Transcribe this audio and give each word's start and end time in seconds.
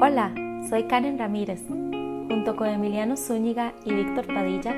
Hola, 0.00 0.32
soy 0.68 0.84
Karen 0.84 1.18
Ramírez. 1.18 1.60
Junto 1.66 2.54
con 2.54 2.68
Emiliano 2.68 3.16
Zúñiga 3.16 3.74
y 3.84 3.92
Víctor 3.92 4.28
Padilla, 4.28 4.72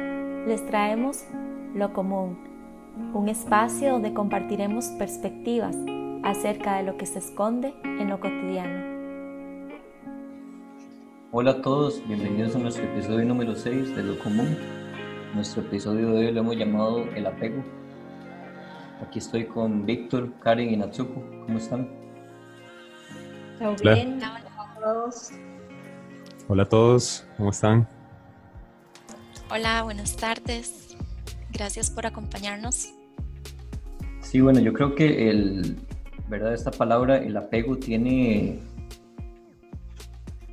les 0.46 0.65
traemos 0.65 1.27
Lo 1.75 1.93
Común, 1.93 2.39
un 3.12 3.29
espacio 3.29 3.93
donde 3.93 4.14
compartiremos 4.14 4.87
perspectivas 4.98 5.77
acerca 6.22 6.79
de 6.79 6.85
lo 6.85 6.96
que 6.96 7.04
se 7.04 7.19
esconde 7.19 7.75
en 7.85 8.09
lo 8.09 8.19
cotidiano. 8.19 8.83
Hola 11.32 11.50
a 11.50 11.61
todos, 11.61 12.02
bienvenidos 12.09 12.57
a 12.57 12.59
nuestro 12.61 12.84
episodio 12.84 13.27
número 13.27 13.55
6 13.55 13.95
de 13.95 14.02
Lo 14.02 14.18
Común. 14.21 14.57
Nuestro 15.34 15.61
episodio 15.61 16.12
de 16.12 16.29
hoy 16.29 16.32
lo 16.32 16.41
hemos 16.41 16.57
llamado 16.57 17.05
El 17.14 17.27
Apego. 17.27 17.62
Aquí 19.07 19.18
estoy 19.18 19.45
con 19.45 19.84
Víctor, 19.84 20.32
Karen 20.41 20.71
y 20.71 20.79
Natsuko. 20.79 21.23
¿Cómo 21.45 21.59
están? 21.59 21.91
Bien. 23.82 24.18
Hola 24.18 24.39
a 24.83 26.69
todos, 26.69 27.27
¿cómo 27.37 27.51
están? 27.51 27.87
Hola, 29.51 29.83
buenas 29.83 30.16
tardes. 30.16 30.97
Gracias 31.52 31.91
por 31.91 32.07
acompañarnos. 32.07 32.88
Sí, 34.21 34.41
bueno, 34.41 34.61
yo 34.61 34.73
creo 34.73 34.95
que 34.95 35.29
el, 35.29 35.77
¿verdad? 36.29 36.55
Esta 36.55 36.71
palabra, 36.71 37.19
el 37.19 37.37
apego, 37.37 37.77
tiene. 37.77 38.61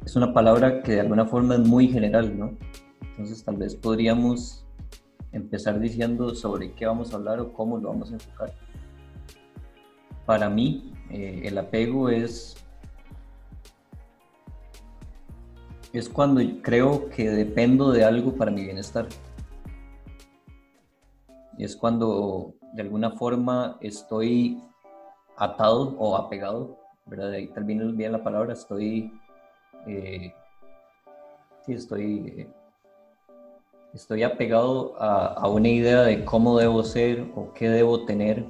Es 0.06 0.16
una 0.16 0.34
palabra 0.34 0.82
que 0.82 0.94
de 0.94 1.02
alguna 1.02 1.26
forma 1.26 1.56
es 1.56 1.62
muy 1.62 1.88
general, 1.88 2.38
¿no? 2.38 2.58
Entonces, 3.02 3.44
tal 3.44 3.58
vez 3.58 3.76
podríamos 3.76 4.66
empezar 5.32 5.80
diciendo 5.80 6.34
sobre 6.34 6.72
qué 6.74 6.86
vamos 6.86 7.14
a 7.14 7.18
hablar 7.18 7.40
o 7.40 7.54
cómo 7.54 7.78
lo 7.78 7.90
vamos 7.90 8.12
a 8.12 8.16
enfocar. 8.16 8.54
Para 10.26 10.50
mí, 10.50 10.94
eh, 11.10 11.44
el 11.46 11.58
apego 11.58 12.10
es 12.10 12.67
es 15.94 16.10
cuando 16.10 16.42
creo 16.62 17.10
que 17.10 17.30
dependo 17.30 17.92
de 17.92 18.04
algo 18.04 18.34
para 18.34 18.52
mi 18.52 18.64
bienestar. 18.64 19.08
Es 21.58 21.76
cuando 21.76 22.54
de 22.74 22.82
alguna 22.82 23.12
forma 23.12 23.78
estoy 23.82 24.62
atado 25.38 25.96
o 25.98 26.16
apegado, 26.16 26.78
¿verdad? 27.06 27.32
ahí 27.32 27.48
también 27.48 27.96
bien 27.96 28.12
la 28.12 28.24
palabra, 28.24 28.54
estoy, 28.54 29.12
eh, 29.88 30.34
sí, 31.66 31.74
estoy, 31.74 32.48
estoy 33.94 34.24
apegado 34.24 34.96
a, 35.02 35.34
a 35.34 35.50
una 35.50 35.70
idea 35.70 36.02
de 36.04 36.26
cómo 36.26 36.60
debo 36.60 36.84
ser 36.84 37.32
o 37.36 37.54
qué 37.54 37.70
debo 37.70 38.06
tener 38.06 38.46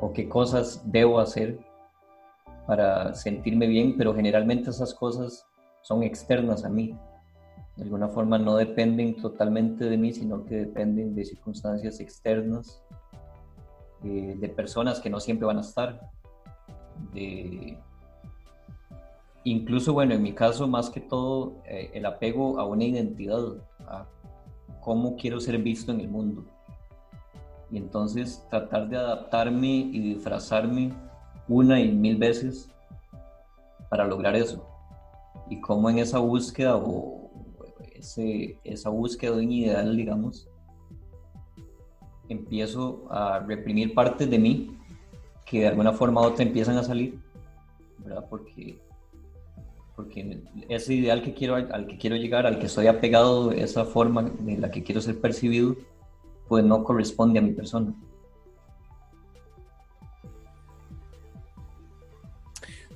o 0.00 0.12
qué 0.12 0.28
cosas 0.28 0.82
debo 0.84 1.18
hacer 1.18 1.58
para 2.66 3.14
sentirme 3.14 3.66
bien, 3.66 3.96
pero 3.96 4.14
generalmente 4.14 4.70
esas 4.70 4.94
cosas 4.94 5.49
son 5.82 6.02
externas 6.02 6.64
a 6.64 6.68
mí. 6.68 6.96
De 7.76 7.84
alguna 7.84 8.08
forma 8.08 8.38
no 8.38 8.56
dependen 8.56 9.16
totalmente 9.16 9.84
de 9.86 9.96
mí, 9.96 10.12
sino 10.12 10.44
que 10.44 10.56
dependen 10.56 11.14
de 11.14 11.24
circunstancias 11.24 12.00
externas, 12.00 12.82
de, 14.02 14.48
personas 14.48 15.00
que 15.00 15.10
no 15.10 15.20
siempre 15.20 15.46
van 15.46 15.58
a 15.58 15.62
estar, 15.62 16.00
incluso, 19.44 19.92
bueno, 19.92 20.14
en 20.14 20.22
mi 20.22 20.34
caso, 20.34 20.68
más 20.68 20.90
que 20.90 21.00
todo, 21.00 21.54
eh, 21.64 21.90
el 21.94 22.06
apego 22.06 22.58
a 22.58 22.66
una 22.66 22.84
identidad, 22.84 23.40
a 23.86 24.06
cómo 24.80 25.16
quiero 25.16 25.40
ser 25.40 25.58
visto 25.58 25.92
en 25.92 26.00
el 26.00 26.08
mundo. 26.08 26.44
Y 27.70 27.76
entonces 27.76 28.44
tratar 28.50 28.88
de 28.88 28.96
adaptarme 28.96 29.68
y 29.68 30.14
disfrazarme 30.14 30.92
una 31.48 31.80
y 31.80 31.92
mil 31.92 32.16
veces 32.16 32.68
para 33.88 34.04
lograr 34.04 34.34
eso 34.34 34.69
y 35.50 35.60
cómo 35.60 35.90
en 35.90 35.98
esa 35.98 36.18
búsqueda 36.20 36.76
o 36.76 37.30
ese, 37.92 38.56
esa 38.64 38.88
búsqueda 38.88 39.36
de 39.36 39.44
un 39.44 39.52
ideal, 39.52 39.96
digamos, 39.96 40.48
empiezo 42.28 43.06
a 43.10 43.40
reprimir 43.40 43.92
partes 43.92 44.30
de 44.30 44.38
mí 44.38 44.78
que 45.44 45.60
de 45.60 45.68
alguna 45.68 45.92
forma 45.92 46.20
u 46.20 46.24
otra 46.24 46.44
empiezan 46.44 46.78
a 46.78 46.84
salir, 46.84 47.18
¿verdad? 47.98 48.24
Porque, 48.30 48.78
porque 49.96 50.40
ese 50.68 50.94
ideal 50.94 51.22
que 51.22 51.34
quiero, 51.34 51.56
al 51.56 51.86
que 51.88 51.98
quiero 51.98 52.14
llegar, 52.14 52.46
al 52.46 52.60
que 52.60 52.66
estoy 52.66 52.86
apegado, 52.86 53.50
esa 53.50 53.84
forma 53.84 54.22
de 54.22 54.56
la 54.56 54.70
que 54.70 54.84
quiero 54.84 55.00
ser 55.00 55.20
percibido, 55.20 55.76
pues 56.48 56.64
no 56.64 56.84
corresponde 56.84 57.40
a 57.40 57.42
mi 57.42 57.50
persona. 57.50 57.92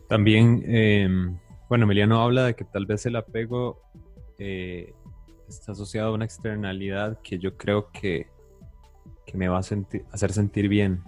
También 0.07 0.63
eh, 0.67 1.35
bueno, 1.75 1.87
Emiliano 1.87 2.23
habla 2.23 2.45
de 2.45 2.55
que 2.55 2.65
tal 2.65 2.87
vez 2.87 3.05
el 3.05 3.17
apego 3.17 3.83
eh, 4.39 4.95
está 5.49 5.73
asociado 5.73 6.11
a 6.11 6.15
una 6.15 6.25
externalidad 6.25 7.19
que 7.21 7.37
yo 7.41 7.57
creo 7.57 7.91
que, 7.91 8.29
me 9.33 9.49
va 9.49 9.57
a 9.57 9.59
hacer 9.59 10.33
sentir 10.33 10.69
bien. 10.69 11.03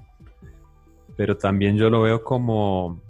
Pero 1.16 1.36
también 1.36 1.76
yo 1.76 1.88
lo 1.88 2.02
veo 2.02 2.24
como 2.24 3.00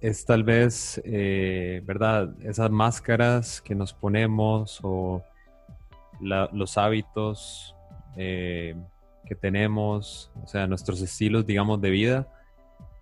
es 0.00 0.24
tal 0.24 0.44
vez, 0.44 1.02
eh, 1.04 1.82
¿verdad? 1.84 2.36
Esas 2.40 2.70
máscaras 2.70 3.60
que 3.60 3.74
nos 3.74 3.92
ponemos 3.92 4.78
o 4.84 5.24
los 6.20 6.78
hábitos 6.78 7.74
eh, 8.16 8.76
que 9.24 9.34
tenemos, 9.34 10.30
o 10.40 10.46
sea, 10.46 10.68
nuestros 10.68 11.02
estilos, 11.02 11.44
digamos, 11.44 11.80
de 11.80 11.90
vida, 11.90 12.28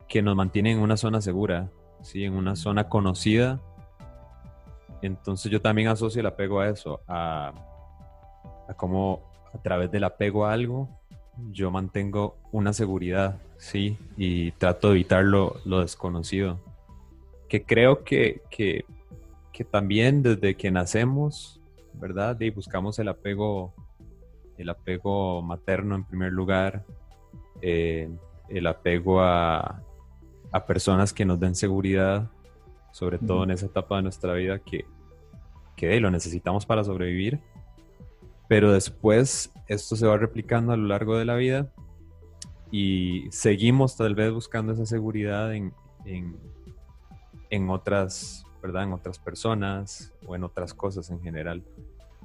que 0.08 0.22
nos 0.22 0.34
mantienen 0.34 0.78
en 0.78 0.82
una 0.82 0.96
zona 0.96 1.20
segura. 1.20 1.70
¿Sí? 2.04 2.24
en 2.24 2.34
una 2.34 2.54
zona 2.54 2.88
conocida. 2.88 3.60
Entonces 5.02 5.50
yo 5.50 5.60
también 5.60 5.88
asocio 5.88 6.20
el 6.20 6.26
apego 6.26 6.60
a 6.60 6.68
eso, 6.68 7.00
a, 7.08 7.52
a 8.68 8.74
cómo 8.74 9.22
a 9.52 9.58
través 9.58 9.90
del 9.90 10.04
apego 10.04 10.46
a 10.46 10.52
algo 10.52 10.88
yo 11.50 11.70
mantengo 11.70 12.36
una 12.52 12.72
seguridad, 12.72 13.40
¿sí? 13.56 13.98
Y 14.16 14.52
trato 14.52 14.88
de 14.88 14.94
evitar 14.94 15.24
lo, 15.24 15.60
desconocido. 15.64 16.60
Que 17.48 17.64
creo 17.64 18.04
que, 18.04 18.42
que, 18.50 18.84
también 19.70 20.22
desde 20.22 20.56
que 20.56 20.70
nacemos, 20.70 21.60
¿verdad? 21.94 22.40
Y 22.40 22.50
buscamos 22.50 22.98
el 22.98 23.08
apego, 23.08 23.74
el 24.58 24.68
apego 24.68 25.42
materno 25.42 25.94
en 25.94 26.04
primer 26.04 26.32
lugar, 26.32 26.84
eh, 27.62 28.08
el 28.48 28.66
apego 28.66 29.20
a, 29.20 29.82
a 30.54 30.66
personas 30.66 31.12
que 31.12 31.24
nos 31.24 31.40
den 31.40 31.56
seguridad, 31.56 32.30
sobre 32.92 33.18
todo 33.18 33.42
en 33.42 33.50
esa 33.50 33.66
etapa 33.66 33.96
de 33.96 34.02
nuestra 34.02 34.34
vida 34.34 34.60
que, 34.60 34.84
que 35.74 35.98
lo 35.98 36.12
necesitamos 36.12 36.64
para 36.64 36.84
sobrevivir. 36.84 37.40
Pero 38.46 38.70
después 38.70 39.52
esto 39.66 39.96
se 39.96 40.06
va 40.06 40.16
replicando 40.16 40.72
a 40.72 40.76
lo 40.76 40.86
largo 40.86 41.18
de 41.18 41.24
la 41.24 41.34
vida 41.34 41.72
y 42.70 43.26
seguimos 43.32 43.96
tal 43.96 44.14
vez 44.14 44.32
buscando 44.32 44.72
esa 44.72 44.86
seguridad 44.86 45.52
en, 45.52 45.74
en, 46.04 47.68
otras, 47.68 48.46
¿verdad? 48.62 48.84
En 48.84 48.92
otras 48.92 49.18
personas 49.18 50.12
o 50.24 50.36
en 50.36 50.44
otras 50.44 50.72
cosas 50.72 51.10
en 51.10 51.20
general. 51.20 51.64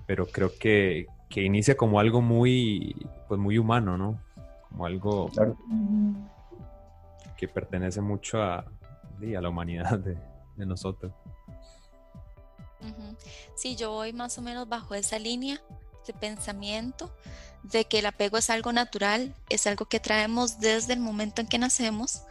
Pero 0.05 0.27
creo 0.27 0.51
que, 0.59 1.07
que 1.31 1.41
inicia 1.41 1.75
como 1.75 1.99
algo 1.99 2.21
muy, 2.21 2.95
pues 3.27 3.41
muy 3.41 3.57
humano, 3.57 3.97
¿no? 3.97 4.21
Como 4.69 4.85
algo 4.85 5.31
que 7.39 7.47
pertenece 7.47 8.01
mucho 8.01 8.43
a, 8.43 8.65
la 9.19 9.49
humanidad 9.49 9.99
de, 9.99 10.17
nosotros. 10.65 11.13
Sí, 13.55 13.77
yo 13.77 13.91
voy 13.91 14.11
más 14.11 14.37
o 14.37 14.41
menos 14.41 14.67
bajo 14.67 14.93
esa 14.93 15.17
línea 15.19 15.61
de 16.05 16.13
pensamiento 16.13 17.15
de 17.63 17.85
que 17.85 17.99
el 17.99 18.05
apego 18.07 18.37
es 18.37 18.49
algo 18.49 18.73
natural, 18.73 19.33
es 19.49 19.67
algo 19.67 19.85
que 19.85 20.01
traemos 20.01 20.59
desde 20.59 20.93
el 20.93 20.99
momento 20.99 21.39
en 21.39 21.47
que 21.47 21.57
nacemos. 21.57 22.23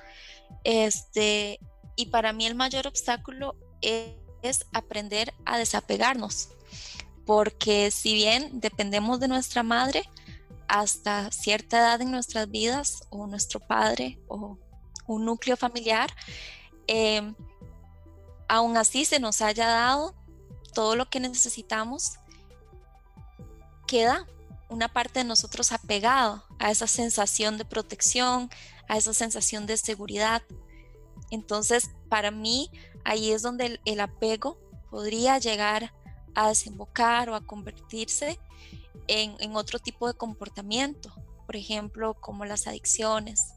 Este, 0.62 1.58
y 1.96 2.06
para 2.06 2.34
mí 2.34 2.46
el 2.46 2.54
mayor 2.54 2.86
obstáculo 2.86 3.56
es, 3.80 4.14
es 4.42 4.66
aprender 4.72 5.32
a 5.46 5.56
desapegarnos, 5.58 6.50
porque 7.24 7.90
si 7.90 8.14
bien 8.14 8.60
dependemos 8.60 9.20
de 9.20 9.28
nuestra 9.28 9.62
madre 9.62 10.02
hasta 10.68 11.30
cierta 11.30 11.78
edad 11.78 12.02
en 12.02 12.10
nuestras 12.10 12.50
vidas, 12.50 13.04
o 13.10 13.26
nuestro 13.26 13.58
padre, 13.58 14.18
o 14.28 14.58
un 15.08 15.24
núcleo 15.24 15.56
familiar, 15.56 16.14
em, 16.86 17.34
aún 18.48 18.76
así 18.76 19.04
se 19.04 19.18
nos 19.18 19.42
haya 19.42 19.66
dado 19.66 20.14
todo 20.72 20.94
lo 20.94 21.10
que 21.10 21.18
necesitamos, 21.18 22.18
queda 23.86 24.26
una 24.68 24.88
parte 24.88 25.20
de 25.20 25.24
nosotros 25.24 25.72
apegado 25.72 26.44
a 26.58 26.70
esa 26.70 26.86
sensación 26.86 27.58
de 27.58 27.64
protección, 27.64 28.50
a 28.86 28.96
esa 28.96 29.14
sensación 29.14 29.66
de 29.66 29.76
seguridad. 29.76 30.42
Entonces, 31.30 31.90
para 32.08 32.30
mí, 32.30 32.70
ahí 33.04 33.32
es 33.32 33.42
donde 33.42 33.80
el, 33.84 34.00
apego 34.00 34.58
podría 34.90 35.38
llegar 35.38 35.92
a 36.34 36.48
desembocar 36.48 37.30
o 37.30 37.34
a 37.34 37.44
convertirse 37.44 38.38
en, 39.06 39.56
otro 39.56 39.78
tipo 39.78 40.06
de 40.06 40.14
comportamiento, 40.14 41.12
por 41.46 41.56
ejemplo, 41.56 42.14
como 42.20 42.44
las 42.44 42.66
adicciones, 42.66 43.54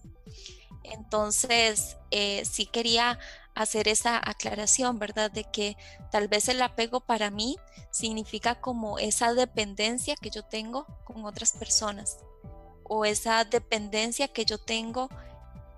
entonces, 0.83 1.97
eh, 2.11 2.43
sí 2.45 2.65
quería 2.65 3.19
hacer 3.55 3.87
esa 3.87 4.17
aclaración, 4.17 4.99
¿verdad? 4.99 5.31
De 5.31 5.43
que 5.43 5.77
tal 6.11 6.27
vez 6.27 6.47
el 6.47 6.61
apego 6.61 7.01
para 7.01 7.29
mí 7.29 7.57
significa 7.91 8.59
como 8.59 8.99
esa 8.99 9.33
dependencia 9.33 10.15
que 10.15 10.29
yo 10.29 10.43
tengo 10.43 10.85
con 11.03 11.25
otras 11.25 11.51
personas 11.53 12.19
o 12.83 13.05
esa 13.05 13.43
dependencia 13.43 14.27
que 14.27 14.45
yo 14.45 14.57
tengo 14.57 15.09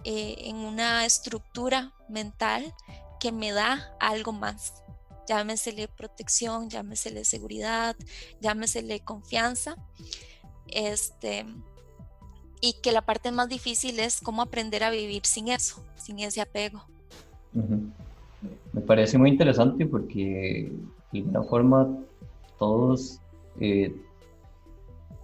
eh, 0.03 0.35
en 0.45 0.57
una 0.57 1.06
estructura 1.06 1.94
mental 2.09 2.73
que 3.19 3.31
me 3.31 3.51
da 3.51 3.95
algo 3.99 4.31
más. 4.31 4.73
Llámesele 5.27 5.88
protección, 5.88 6.69
llámesele 6.69 7.23
seguridad, 7.23 7.95
llámesele 8.41 8.99
confianza. 8.99 9.75
Este, 10.67 11.45
y 12.63 12.75
que 12.81 12.94
la 12.94 13.01
parte 13.01 13.30
más 13.30 13.50
difícil 13.50 14.00
es 14.00 14.21
cómo 14.21 14.42
aprender 14.42 14.86
a 14.86 14.89
vivir 14.89 15.25
sin 15.25 15.50
eso, 15.50 15.83
sin 15.98 16.19
ese 16.19 16.39
apego. 16.39 16.81
Me 18.71 18.80
parece 18.80 19.18
muy 19.18 19.31
interesante 19.31 19.86
porque 19.86 20.71
de 21.12 21.19
alguna 21.19 21.44
forma 21.44 21.98
todos 22.57 23.19
eh, 23.60 23.94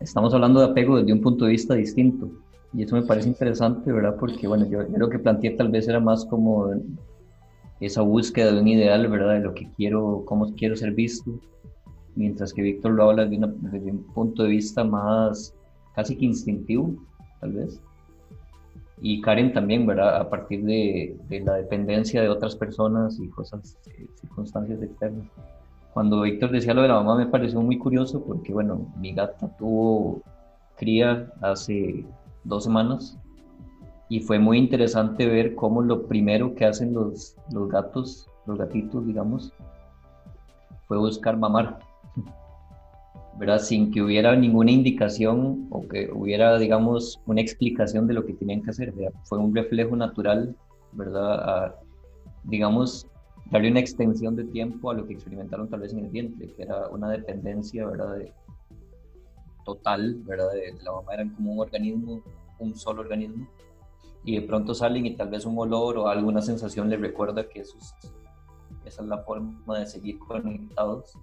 estamos 0.01 0.33
hablando 0.33 0.59
de 0.59 0.65
apego 0.65 0.97
desde 0.97 1.13
un 1.13 1.21
punto 1.21 1.45
de 1.45 1.51
vista 1.51 1.75
distinto. 1.75 2.29
Y 2.73 2.83
eso 2.83 2.97
me 2.97 3.03
parece 3.03 3.29
interesante, 3.29 3.89
¿verdad? 3.89 4.17
Porque, 4.19 4.45
bueno, 4.45 4.67
yo, 4.67 4.83
lo 4.83 5.09
que 5.09 5.17
planteé 5.17 5.51
tal 5.51 5.69
vez 5.69 5.87
era 5.87 6.01
más 6.01 6.25
como 6.25 6.69
esa 7.79 8.01
búsqueda 8.01 8.51
de 8.51 8.59
un 8.59 8.67
ideal, 8.67 9.07
¿verdad? 9.07 9.35
De 9.35 9.39
lo 9.39 9.53
que 9.53 9.71
quiero, 9.77 10.23
cómo 10.25 10.53
quiero 10.55 10.75
ser 10.75 10.91
visto. 10.91 11.31
Mientras 12.15 12.51
que 12.51 12.63
Víctor 12.63 12.91
lo 12.91 13.09
habla 13.09 13.25
desde, 13.25 13.47
desde 13.47 13.91
un 13.91 14.03
punto 14.13 14.43
de 14.43 14.49
vista 14.49 14.83
más 14.83 15.55
casi 15.95 16.17
que 16.17 16.25
instintivo, 16.25 16.93
tal 17.39 17.53
vez. 17.53 17.81
Y 19.01 19.21
Karen 19.21 19.53
también, 19.53 19.85
¿verdad? 19.85 20.17
A 20.17 20.29
partir 20.29 20.63
de, 20.63 21.17
la 21.29 21.53
dependencia 21.53 22.21
de 22.21 22.29
otras 22.29 22.55
personas 22.55 23.17
y 23.19 23.29
cosas, 23.29 23.77
eh, 23.87 24.07
circunstancias 24.19 24.81
externas. 24.81 25.25
Cuando 25.93 26.21
Víctor 26.21 26.51
decía 26.51 26.73
lo 26.73 26.81
de 26.81 26.89
la 26.89 26.95
mamá 26.95 27.15
me 27.15 27.25
pareció 27.25 27.61
muy 27.61 27.77
curioso 27.77 28.23
porque, 28.23 28.53
bueno, 28.53 28.93
mi 28.97 29.13
gata 29.13 29.55
tuvo 29.57 30.21
cría 30.77 31.31
hace 31.41 32.05
dos 32.43 32.63
semanas 32.63 33.17
y 34.07 34.21
fue 34.21 34.39
muy 34.39 34.57
interesante 34.57 35.25
ver 35.25 35.55
cómo 35.55 35.81
lo 35.81 36.07
primero 36.07 36.55
que 36.55 36.65
hacen 36.65 36.93
los, 36.93 37.35
los 37.51 37.69
gatos, 37.69 38.27
los 38.45 38.57
gatitos, 38.57 39.05
digamos, 39.05 39.53
fue 40.87 40.97
buscar 40.97 41.37
mamar. 41.37 41.79
¿Verdad? 43.39 43.59
Sin 43.59 43.91
que 43.91 44.01
hubiera 44.01 44.35
ninguna 44.35 44.71
indicación 44.71 45.67
o 45.71 45.87
que 45.87 46.11
hubiera, 46.11 46.59
digamos, 46.59 47.21
una 47.25 47.39
explicación 47.39 48.05
de 48.05 48.13
lo 48.13 48.25
que 48.25 48.33
tenían 48.33 48.61
que 48.61 48.71
hacer. 48.71 48.93
Fue 49.23 49.37
un 49.37 49.55
reflejo 49.55 49.95
natural, 49.95 50.55
¿verdad? 50.91 51.75
digamos, 52.43 53.07
darle 53.49 53.71
una 53.71 53.79
extensión 53.79 54.35
de 54.35 54.43
tiempo 54.43 54.91
a 54.91 54.93
lo 54.93 55.07
que 55.07 55.13
experimentaron 55.13 55.69
tal 55.69 55.79
vez 55.79 55.93
en 55.93 55.99
el 55.99 56.09
vientre, 56.09 56.53
que 56.53 56.63
era 56.63 56.89
una 56.89 57.09
dependencia, 57.09 57.87
¿verdad? 57.87 58.17
Total, 59.63 60.15
¿verdad? 60.25 60.51
De, 60.51 60.73
la 60.83 60.91
mamá 60.91 61.13
eran 61.13 61.29
como 61.29 61.53
un 61.53 61.59
organismo, 61.59 62.21
un 62.59 62.75
solo 62.75 63.01
organismo, 63.01 63.47
y 64.25 64.35
de 64.35 64.41
pronto 64.41 64.73
salen 64.73 65.05
y 65.05 65.15
tal 65.15 65.29
vez 65.29 65.45
un 65.45 65.57
olor 65.57 65.97
o 65.97 66.07
alguna 66.09 66.41
sensación 66.41 66.89
les 66.89 66.99
recuerda 66.99 67.47
que 67.47 67.61
eso 67.61 67.77
esa 68.85 69.01
es 69.01 69.07
la 69.07 69.19
forma 69.19 69.79
de 69.79 69.85
seguir 69.85 70.19
conectados 70.19 71.13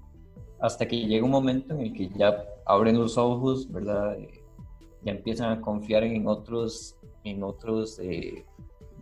hasta 0.60 0.86
que 0.86 1.06
llega 1.06 1.24
un 1.24 1.30
momento 1.30 1.74
en 1.74 1.80
el 1.80 1.92
que 1.92 2.08
ya 2.08 2.44
abren 2.64 2.98
los 2.98 3.18
ojos, 3.18 3.70
¿verdad? 3.70 4.16
Ya 5.02 5.12
empiezan 5.12 5.52
a 5.52 5.60
confiar 5.60 6.04
en 6.04 6.26
otros, 6.26 6.96
en 7.24 7.42
otros, 7.42 7.98
eh, 7.98 8.44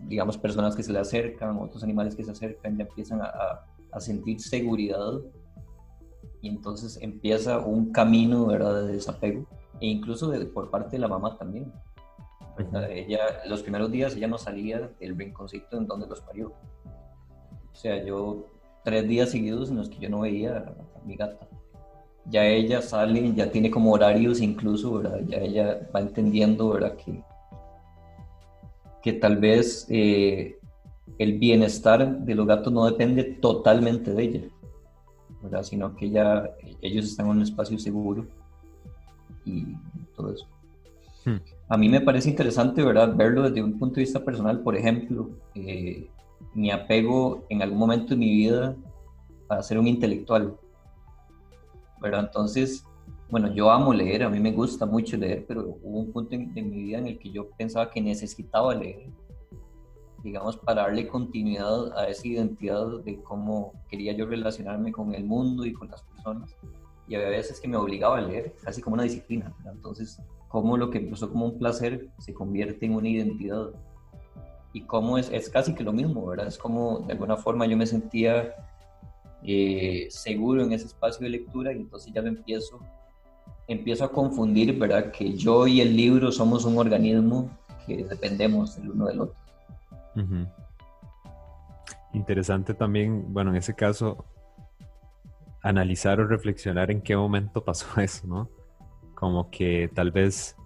digamos, 0.03 0.37
personas 0.37 0.75
que 0.75 0.83
se 0.83 0.93
le 0.93 0.99
acercan, 0.99 1.59
otros 1.59 1.83
animales 1.83 2.15
que 2.17 2.25
se 2.25 2.33
acercan, 2.33 2.77
ya 2.77 2.85
empiezan 2.85 3.23
a, 3.23 3.65
a, 3.93 4.01
sentir 4.01 4.41
seguridad 4.41 5.21
y 6.43 6.49
entonces 6.49 6.99
empieza 7.01 7.59
un 7.59 7.93
camino, 7.93 8.47
¿verdad? 8.47 8.87
De 8.87 8.93
desapego 8.95 9.47
e 9.81 9.87
incluso 9.87 10.33
por 10.53 10.71
parte 10.71 10.93
de 10.93 10.99
la 10.99 11.09
mamá 11.09 11.37
también. 11.39 11.73
Ella, 12.91 13.21
los 13.47 13.63
primeros 13.63 13.91
días 13.91 14.15
ella 14.15 14.29
no 14.29 14.39
salía 14.39 14.93
del 15.01 15.17
rinconcito 15.17 15.77
en 15.77 15.87
donde 15.87 16.07
los 16.07 16.21
parió. 16.21 16.53
O 17.73 17.77
sea, 17.77 18.05
yo 18.05 18.47
tres 18.85 19.09
días 19.09 19.31
seguidos 19.31 19.71
en 19.71 19.77
los 19.79 19.89
que 19.89 19.99
yo 19.99 20.11
no 20.11 20.21
veía 20.21 20.59
a 20.59 21.07
mi 21.07 21.17
gata. 21.17 21.49
Ya 22.27 22.47
ella 22.47 22.81
sale, 22.81 23.35
ya 23.35 23.51
tiene 23.51 23.71
como 23.71 23.93
horarios 23.93 24.41
incluso, 24.41 24.99
¿verdad? 24.99 25.21
Ya 25.27 25.39
ella 25.39 25.89
va 25.95 26.01
entendiendo, 26.01 26.71
¿verdad? 26.71 26.97
Que, 26.97 27.23
que 29.03 29.13
tal 29.15 29.39
vez 29.39 29.87
eh, 29.91 30.59
el 31.19 31.39
bienestar 31.39 32.21
de 32.21 32.35
los 32.35 32.47
gatos 32.47 32.73
no 32.73 32.87
depende 32.87 33.25
totalmente 33.25 34.13
de 34.13 34.23
ella, 34.23 34.41
¿verdad? 35.43 35.63
Sino 35.63 35.95
que 35.97 36.11
ya, 36.11 36.51
ellos 36.81 37.07
están 37.07 37.27
en 37.27 37.33
un 37.33 37.43
espacio 37.43 37.79
seguro 37.79 38.27
y 39.45 39.67
todo 40.17 40.33
eso. 40.33 40.47
Hmm. 41.25 41.39
A 41.69 41.77
mí 41.77 41.89
me 41.89 42.01
parece 42.01 42.31
interesante, 42.31 42.83
¿verdad? 42.83 43.15
Verlo 43.15 43.43
desde 43.43 43.63
un 43.63 43.79
punto 43.79 43.97
de 43.97 44.03
vista 44.03 44.25
personal, 44.25 44.61
por 44.61 44.77
ejemplo, 44.77 45.31
eh, 45.55 46.09
mi 46.53 46.71
apego 46.71 47.45
en 47.49 47.63
algún 47.63 47.79
momento 47.79 48.11
de 48.11 48.17
mi 48.17 48.31
vida 48.31 48.77
a 49.49 49.63
ser 49.63 49.79
un 49.79 49.87
intelectual. 49.87 50.57
Pero 52.01 52.19
entonces, 52.19 52.85
bueno, 53.31 53.53
yo 53.53 53.71
amo 53.71 53.93
leer, 53.93 54.23
a 54.23 54.29
mí 54.29 54.41
me 54.41 54.53
gusta 54.53 54.87
mucho 54.87 55.17
leer, 55.17 55.45
pero 55.47 55.79
hubo 55.83 56.01
un 56.01 56.13
punto 56.13 56.35
en, 56.35 56.53
mi 56.55 56.83
vida 56.83 56.99
en 56.99 57.07
el 57.07 57.19
que 57.19 57.31
yo 57.31 57.51
pensaba 57.51 57.91
que 57.91 58.01
necesitaba 58.01 58.75
leer, 58.75 59.11
digamos, 60.23 60.57
para 60.57 60.83
darle 60.83 61.09
continuidad 61.09 61.97
a 61.99 62.09
esa 62.09 62.27
identidad 62.27 63.01
de 63.05 63.21
cómo 63.23 63.73
quería 63.89 64.13
yo 64.13 64.27
relacionarme 64.27 64.93
con 64.93 65.15
el 65.15 65.25
mundo 65.25 65.65
y 65.65 65.73
con 65.73 65.91
las 65.91 66.03
personas. 66.03 66.55
Y 67.07 67.15
había 67.15 67.29
veces 67.29 67.61
que 67.61 67.69
me 67.69 67.77
obligaba 67.77 68.19
a 68.19 68.23
leer, 68.23 68.55
casi 68.63 68.81
como 68.81 68.95
una 68.95 69.03
disciplina. 69.03 69.55
Entonces, 69.71 70.19
cómo 70.49 70.77
lo 70.77 70.91
que 70.91 70.99
empezó 70.99 71.29
como 71.31 71.47
un 71.47 71.59
placer 71.59 72.09
se 72.19 72.33
convierte 72.33 72.87
en 72.87 72.95
una 72.95 73.09
identidad 73.09 73.73
y 74.75 74.83
cómo 74.83 75.17
es, 75.17 75.31
es 75.31 75.49
casi 75.49 75.73
que 75.73 75.85
lo 75.85 75.93
mismo, 75.93 76.27
¿verdad? 76.27 76.49
Es 76.49 76.59
como 76.59 76.99
de 76.99 77.13
alguna 77.13 77.37
forma 77.37 77.65
yo 77.65 77.77
me 77.77 77.87
sentía 77.87 78.55
eh, 79.45 80.09
seguro 80.11 80.65
en 80.65 80.73
ese 80.73 80.87
espacio 80.87 81.23
de 81.23 81.31
lectura 81.31 81.73
y 81.73 81.77
entonces 81.77 82.13
ya 82.13 82.21
me 82.21 82.31
empiezo, 82.31 82.81
empiezo 83.69 84.05
a 84.05 84.11
confundir, 84.11 84.77
¿verdad? 84.77 85.13
Que 85.13 85.33
yo 85.35 85.69
y 85.69 85.81
el 85.81 85.97
libro 85.97 86.33
somos 86.33 86.65
un 86.65 86.77
organismo 86.77 87.57
que 87.87 88.05
dependemos 88.05 88.77
el 88.77 88.91
uno 88.91 89.07
del 89.07 89.21
otro. 89.21 89.37
Interesante 92.13 92.75
también, 92.75 93.33
bueno, 93.33 93.51
en 93.51 93.57
ese 93.59 93.75
caso, 93.75 94.25
analizar 95.63 96.19
o 96.19 96.27
reflexionar 96.27 96.91
en 96.91 97.01
qué 97.01 97.17
momento 97.17 97.63
pasó 97.63 97.87
eso, 98.01 98.27
¿no? 98.27 98.51
Como 99.15 99.53
que 99.53 99.89
tal 99.95 100.11
vez 100.11 100.57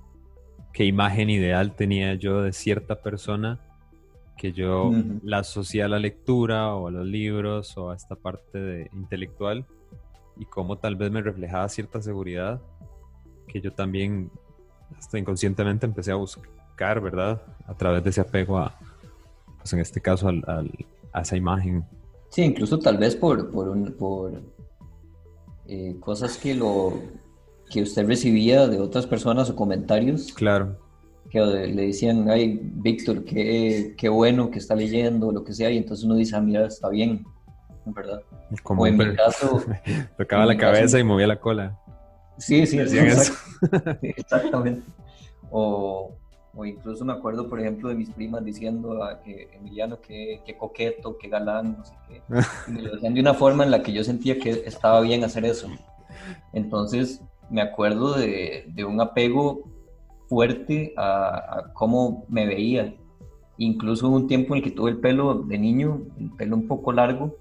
qué 0.72 0.86
imagen 0.86 1.28
ideal 1.28 1.74
tenía 1.74 2.14
yo 2.14 2.40
de 2.40 2.54
cierta 2.54 3.02
persona 3.02 3.67
que 4.38 4.52
yo 4.52 4.92
la 5.24 5.38
asocié 5.38 5.82
a 5.82 5.88
la 5.88 5.98
lectura 5.98 6.74
o 6.74 6.86
a 6.86 6.90
los 6.90 7.04
libros 7.04 7.76
o 7.76 7.90
a 7.90 7.96
esta 7.96 8.14
parte 8.14 8.58
de 8.58 8.90
intelectual 8.94 9.66
y 10.38 10.46
cómo 10.46 10.78
tal 10.78 10.96
vez 10.96 11.10
me 11.10 11.20
reflejaba 11.20 11.68
cierta 11.68 12.00
seguridad 12.00 12.62
que 13.48 13.60
yo 13.60 13.72
también 13.72 14.30
hasta 14.96 15.18
inconscientemente 15.18 15.84
empecé 15.86 16.12
a 16.12 16.14
buscar, 16.14 17.00
¿verdad? 17.00 17.42
A 17.66 17.74
través 17.74 18.04
de 18.04 18.10
ese 18.10 18.20
apego 18.20 18.58
a, 18.58 18.78
pues 19.58 19.72
en 19.72 19.80
este 19.80 20.00
caso, 20.00 20.28
al, 20.28 20.70
a 21.12 21.20
esa 21.20 21.36
imagen. 21.36 21.84
Sí, 22.30 22.42
incluso 22.42 22.78
tal 22.78 22.96
vez 22.96 23.16
por, 23.16 23.50
por, 23.50 23.68
un, 23.68 23.92
por 23.92 24.40
eh, 25.66 25.96
cosas 25.98 26.38
que, 26.38 26.54
lo, 26.54 26.92
que 27.68 27.82
usted 27.82 28.06
recibía 28.06 28.68
de 28.68 28.80
otras 28.80 29.06
personas 29.06 29.50
o 29.50 29.56
comentarios. 29.56 30.32
Claro 30.32 30.87
que 31.30 31.40
le 31.40 31.86
decían, 31.86 32.28
ay, 32.30 32.58
Víctor, 32.62 33.24
qué, 33.24 33.94
qué, 33.96 34.08
bueno 34.08 34.50
que 34.50 34.58
está 34.58 34.74
leyendo, 34.74 35.30
lo 35.30 35.44
que 35.44 35.52
sea, 35.52 35.70
y 35.70 35.78
entonces 35.78 36.04
uno 36.04 36.14
dice, 36.14 36.36
ah, 36.36 36.40
mira, 36.40 36.66
está 36.66 36.88
bien, 36.88 37.24
¿verdad? 37.84 38.22
Como 38.62 38.86
en 38.86 38.96
mi 38.96 39.14
caso... 39.14 39.62
Tocaba 40.16 40.46
la 40.46 40.56
cabeza 40.56 40.98
y 40.98 41.04
movía 41.04 41.26
la 41.26 41.40
cola. 41.40 41.78
Sí, 42.38 42.66
sí, 42.66 42.78
sí 42.86 42.98
exactamente. 44.02 44.82
O, 45.50 46.14
o, 46.54 46.64
incluso 46.64 47.04
me 47.04 47.12
acuerdo, 47.12 47.48
por 47.48 47.60
ejemplo, 47.60 47.88
de 47.88 47.94
mis 47.94 48.10
primas 48.10 48.44
diciendo 48.44 49.02
a 49.02 49.20
que 49.20 49.50
Emiliano, 49.52 50.00
qué, 50.00 50.40
qué 50.46 50.56
coqueto, 50.56 51.18
qué 51.18 51.28
galán, 51.28 51.76
no 51.78 51.84
sé 51.84 51.94
qué. 52.08 52.22
Y 52.68 52.70
me 52.72 52.82
lo 52.82 52.94
decían 52.94 53.14
de 53.14 53.20
una 53.20 53.34
forma 53.34 53.64
en 53.64 53.70
la 53.70 53.82
que 53.82 53.92
yo 53.92 54.04
sentía 54.04 54.38
que 54.38 54.50
estaba 54.50 55.00
bien 55.00 55.24
hacer 55.24 55.44
eso. 55.44 55.68
Entonces, 56.52 57.20
me 57.50 57.60
acuerdo 57.60 58.14
de, 58.14 58.66
de 58.68 58.84
un 58.84 59.00
apego 59.00 59.64
fuerte 60.28 60.94
a, 60.96 61.72
cómo 61.74 62.24
me 62.28 62.46
veía. 62.46 62.94
Incluso 63.56 64.08
hubo 64.08 64.16
un 64.16 64.28
tiempo 64.28 64.54
en 64.54 64.58
el 64.58 64.64
que 64.64 64.70
tuve 64.70 64.90
el 64.90 64.98
pelo 64.98 65.34
de 65.34 65.58
niño, 65.58 66.02
el 66.20 66.30
pelo 66.30 66.56
un 66.56 66.68
poco 66.68 66.92
largo, 66.92 67.34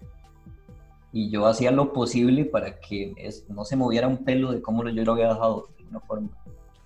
y 1.11 1.29
yo 1.29 1.45
hacía 1.45 1.71
lo 1.71 1.93
posible 1.93 2.45
para 2.45 2.79
que 2.79 3.13
no 3.49 3.65
se 3.65 3.75
moviera 3.75 4.07
un 4.07 4.23
pelo 4.23 4.51
de 4.51 4.61
cómo 4.61 4.87
yo 4.87 5.03
lo 5.03 5.11
había 5.11 5.29
dejado, 5.29 5.67
de 5.77 5.83
alguna 5.83 5.99
forma. 5.99 6.29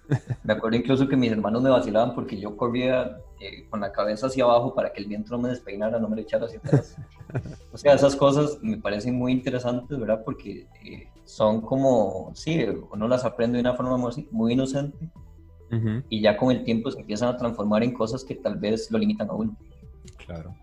Me 0.44 0.54
acuerdo 0.54 0.78
incluso 0.78 1.08
que 1.08 1.16
mis 1.16 1.32
hermanos 1.32 1.62
me 1.62 1.70
vacilaban 1.70 2.14
porque 2.14 2.38
yo 2.38 2.58
corría 2.58 3.18
eh, 3.40 3.66
con 3.70 3.80
la 3.80 3.94
cabeza 3.94 4.28
hacia 4.28 4.44
abajo 4.44 4.76
para 4.76 4.92
que 4.92 5.02
el 5.02 5.08
viento 5.08 5.32
no 5.32 5.42
me 5.42 5.48
despeinara, 5.48 6.00
no 6.00 6.10
me 6.10 6.18
le 6.18 6.24
echara 6.24 6.46
hacia 6.46 6.60
atrás. 6.60 6.98
O 7.72 7.78
sea, 7.78 7.94
esas 7.94 8.18
cosas 8.18 8.58
me 8.62 8.76
parecen 8.76 9.16
muy 9.16 9.32
interesantes, 9.32 9.98
¿verdad? 9.98 10.22
Porque 10.26 10.68
eh, 10.84 11.08
son 11.24 11.62
como, 11.62 12.32
sí, 12.36 12.66
uno 12.92 13.08
las 13.08 13.24
aprende 13.24 13.56
de 13.56 13.62
una 13.62 13.74
forma 13.74 13.96
muy, 13.96 14.28
muy 14.32 14.52
inocente 14.52 15.10
y 16.10 16.22
ya 16.22 16.36
con 16.36 16.52
el 16.52 16.64
tiempo 16.64 16.92
se 16.92 17.00
empiezan 17.00 17.30
a 17.30 17.38
transformar 17.38 17.84
en 17.84 17.94
cosas 17.94 18.24
que 18.24 18.36
tal 18.36 18.58
vez 18.58 18.92
lo 18.92 18.98
limitan 18.98 19.30
a 19.30 19.34
uno. 19.34 19.56
Claro. 20.18 20.56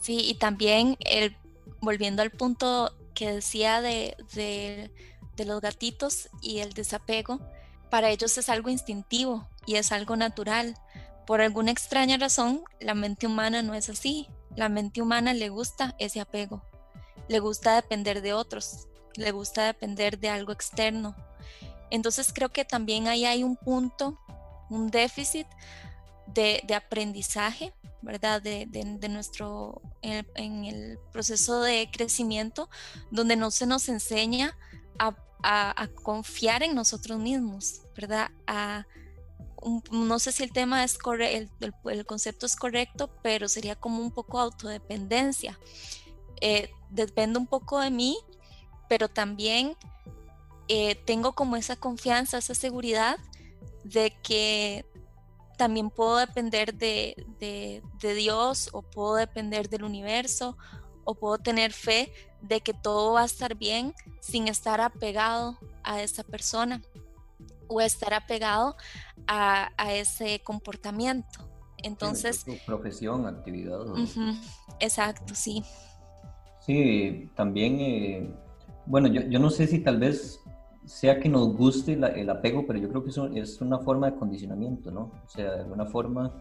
Sí, 0.00 0.18
y 0.20 0.34
también 0.34 0.96
el, 1.00 1.36
volviendo 1.80 2.22
al 2.22 2.30
punto 2.30 2.92
que 3.14 3.32
decía 3.32 3.80
de, 3.80 4.16
de, 4.34 4.90
de 5.36 5.44
los 5.46 5.60
gatitos 5.60 6.28
y 6.42 6.58
el 6.58 6.74
desapego, 6.74 7.40
para 7.90 8.10
ellos 8.10 8.36
es 8.36 8.48
algo 8.48 8.68
instintivo 8.68 9.48
y 9.66 9.76
es 9.76 9.92
algo 9.92 10.16
natural. 10.16 10.74
Por 11.26 11.40
alguna 11.40 11.70
extraña 11.70 12.18
razón, 12.18 12.62
la 12.80 12.94
mente 12.94 13.26
humana 13.26 13.62
no 13.62 13.72
es 13.74 13.88
así. 13.88 14.28
La 14.56 14.68
mente 14.68 15.00
humana 15.00 15.34
le 15.34 15.48
gusta 15.48 15.94
ese 15.98 16.20
apego, 16.20 16.62
le 17.28 17.40
gusta 17.40 17.74
depender 17.74 18.22
de 18.22 18.34
otros, 18.34 18.86
le 19.16 19.32
gusta 19.32 19.64
depender 19.66 20.18
de 20.18 20.28
algo 20.28 20.52
externo. 20.52 21.16
Entonces 21.90 22.32
creo 22.32 22.50
que 22.50 22.64
también 22.64 23.08
ahí 23.08 23.24
hay 23.24 23.42
un 23.42 23.56
punto, 23.56 24.18
un 24.74 24.90
déficit 24.90 25.46
de, 26.26 26.62
aprendizaje, 26.74 27.72
¿verdad? 28.02 28.42
De, 28.42 29.08
nuestro, 29.08 29.80
en, 30.02 30.64
el 30.64 30.98
proceso 31.12 31.60
de 31.62 31.88
crecimiento, 31.92 32.68
donde 33.10 33.36
no 33.36 33.50
se 33.50 33.66
nos 33.66 33.88
enseña 33.88 34.56
a, 34.98 35.14
confiar 36.02 36.62
en 36.62 36.74
nosotros 36.74 37.18
mismos, 37.18 37.82
¿verdad? 37.94 38.30
No 39.90 40.18
sé 40.18 40.32
si 40.32 40.42
el 40.42 40.52
tema 40.52 40.84
es 40.84 40.96
correcto, 40.96 41.66
el, 41.90 42.06
concepto 42.06 42.46
es 42.46 42.56
correcto, 42.56 43.10
pero 43.22 43.48
sería 43.48 43.76
como 43.76 44.00
un 44.00 44.10
poco 44.10 44.40
autodependencia. 44.40 45.58
Eh, 46.40 46.70
depende 46.90 47.38
un 47.38 47.46
poco 47.46 47.78
de 47.80 47.90
mí, 47.90 48.16
pero 48.88 49.08
también 49.08 49.76
eh, 50.68 50.94
tengo 50.94 51.34
como 51.34 51.56
esa 51.56 51.76
confianza, 51.76 52.38
esa 52.38 52.54
seguridad 52.54 53.18
de 53.84 54.12
que 54.22 54.84
también 55.56 55.90
puedo 55.90 56.16
depender 56.16 56.74
de, 56.74 57.26
de, 57.38 58.14
Dios 58.14 58.70
o 58.72 58.82
puedo 58.82 59.14
depender 59.14 59.68
del 59.68 59.84
universo 59.84 60.56
o 61.04 61.14
puedo 61.14 61.38
tener 61.38 61.72
fe 61.72 62.12
de 62.40 62.60
que 62.60 62.74
todo 62.74 63.14
va 63.14 63.22
a 63.22 63.26
estar 63.26 63.54
bien 63.54 63.94
sin 64.20 64.48
estar 64.48 64.80
apegado 64.80 65.56
a 65.82 66.02
esa 66.02 66.24
persona 66.24 66.82
o 67.68 67.80
estar 67.80 68.14
apegado 68.14 68.76
a, 69.26 69.70
ese 69.92 70.40
comportamiento. 70.40 71.48
Entonces... 71.78 72.44
profesión, 72.66 73.26
actividad. 73.26 73.80
exacto, 74.80 75.34
sí. 75.34 75.62
Sí, 76.60 77.30
también, 77.34 77.78
eh, 77.80 78.34
bueno, 78.86 79.08
yo, 79.08 79.20
yo, 79.22 79.38
no 79.38 79.50
sé 79.50 79.66
si 79.66 79.80
tal 79.80 79.98
vez 79.98 80.40
sea 80.86 81.18
que 81.18 81.28
nos 81.28 81.56
guste 81.56 81.92
el 81.94 82.30
apego, 82.30 82.66
pero 82.66 82.78
yo 82.78 82.88
creo 82.88 83.02
que 83.02 83.10
eso 83.10 83.26
es 83.28 83.60
una 83.60 83.78
forma 83.78 84.10
de 84.10 84.16
condicionamiento, 84.16 84.90
¿no? 84.90 85.12
O 85.24 85.28
sea, 85.28 85.52
de 85.52 85.60
alguna 85.60 85.86
forma, 85.86 86.32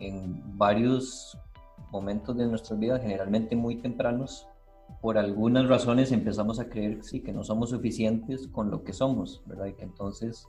en 0.00 0.58
varios 0.58 1.38
momentos 1.90 2.36
de 2.36 2.46
nuestra 2.46 2.76
vida, 2.76 2.98
generalmente 2.98 3.54
muy 3.54 3.76
tempranos, 3.76 4.48
por 5.00 5.16
algunas 5.18 5.68
razones 5.68 6.12
empezamos 6.12 6.58
a 6.58 6.68
creer 6.68 7.02
sí, 7.04 7.20
que 7.20 7.32
no 7.32 7.44
somos 7.44 7.70
suficientes 7.70 8.48
con 8.48 8.70
lo 8.70 8.84
que 8.84 8.92
somos, 8.92 9.42
¿verdad? 9.46 9.66
Y 9.66 9.74
que 9.74 9.84
entonces, 9.84 10.48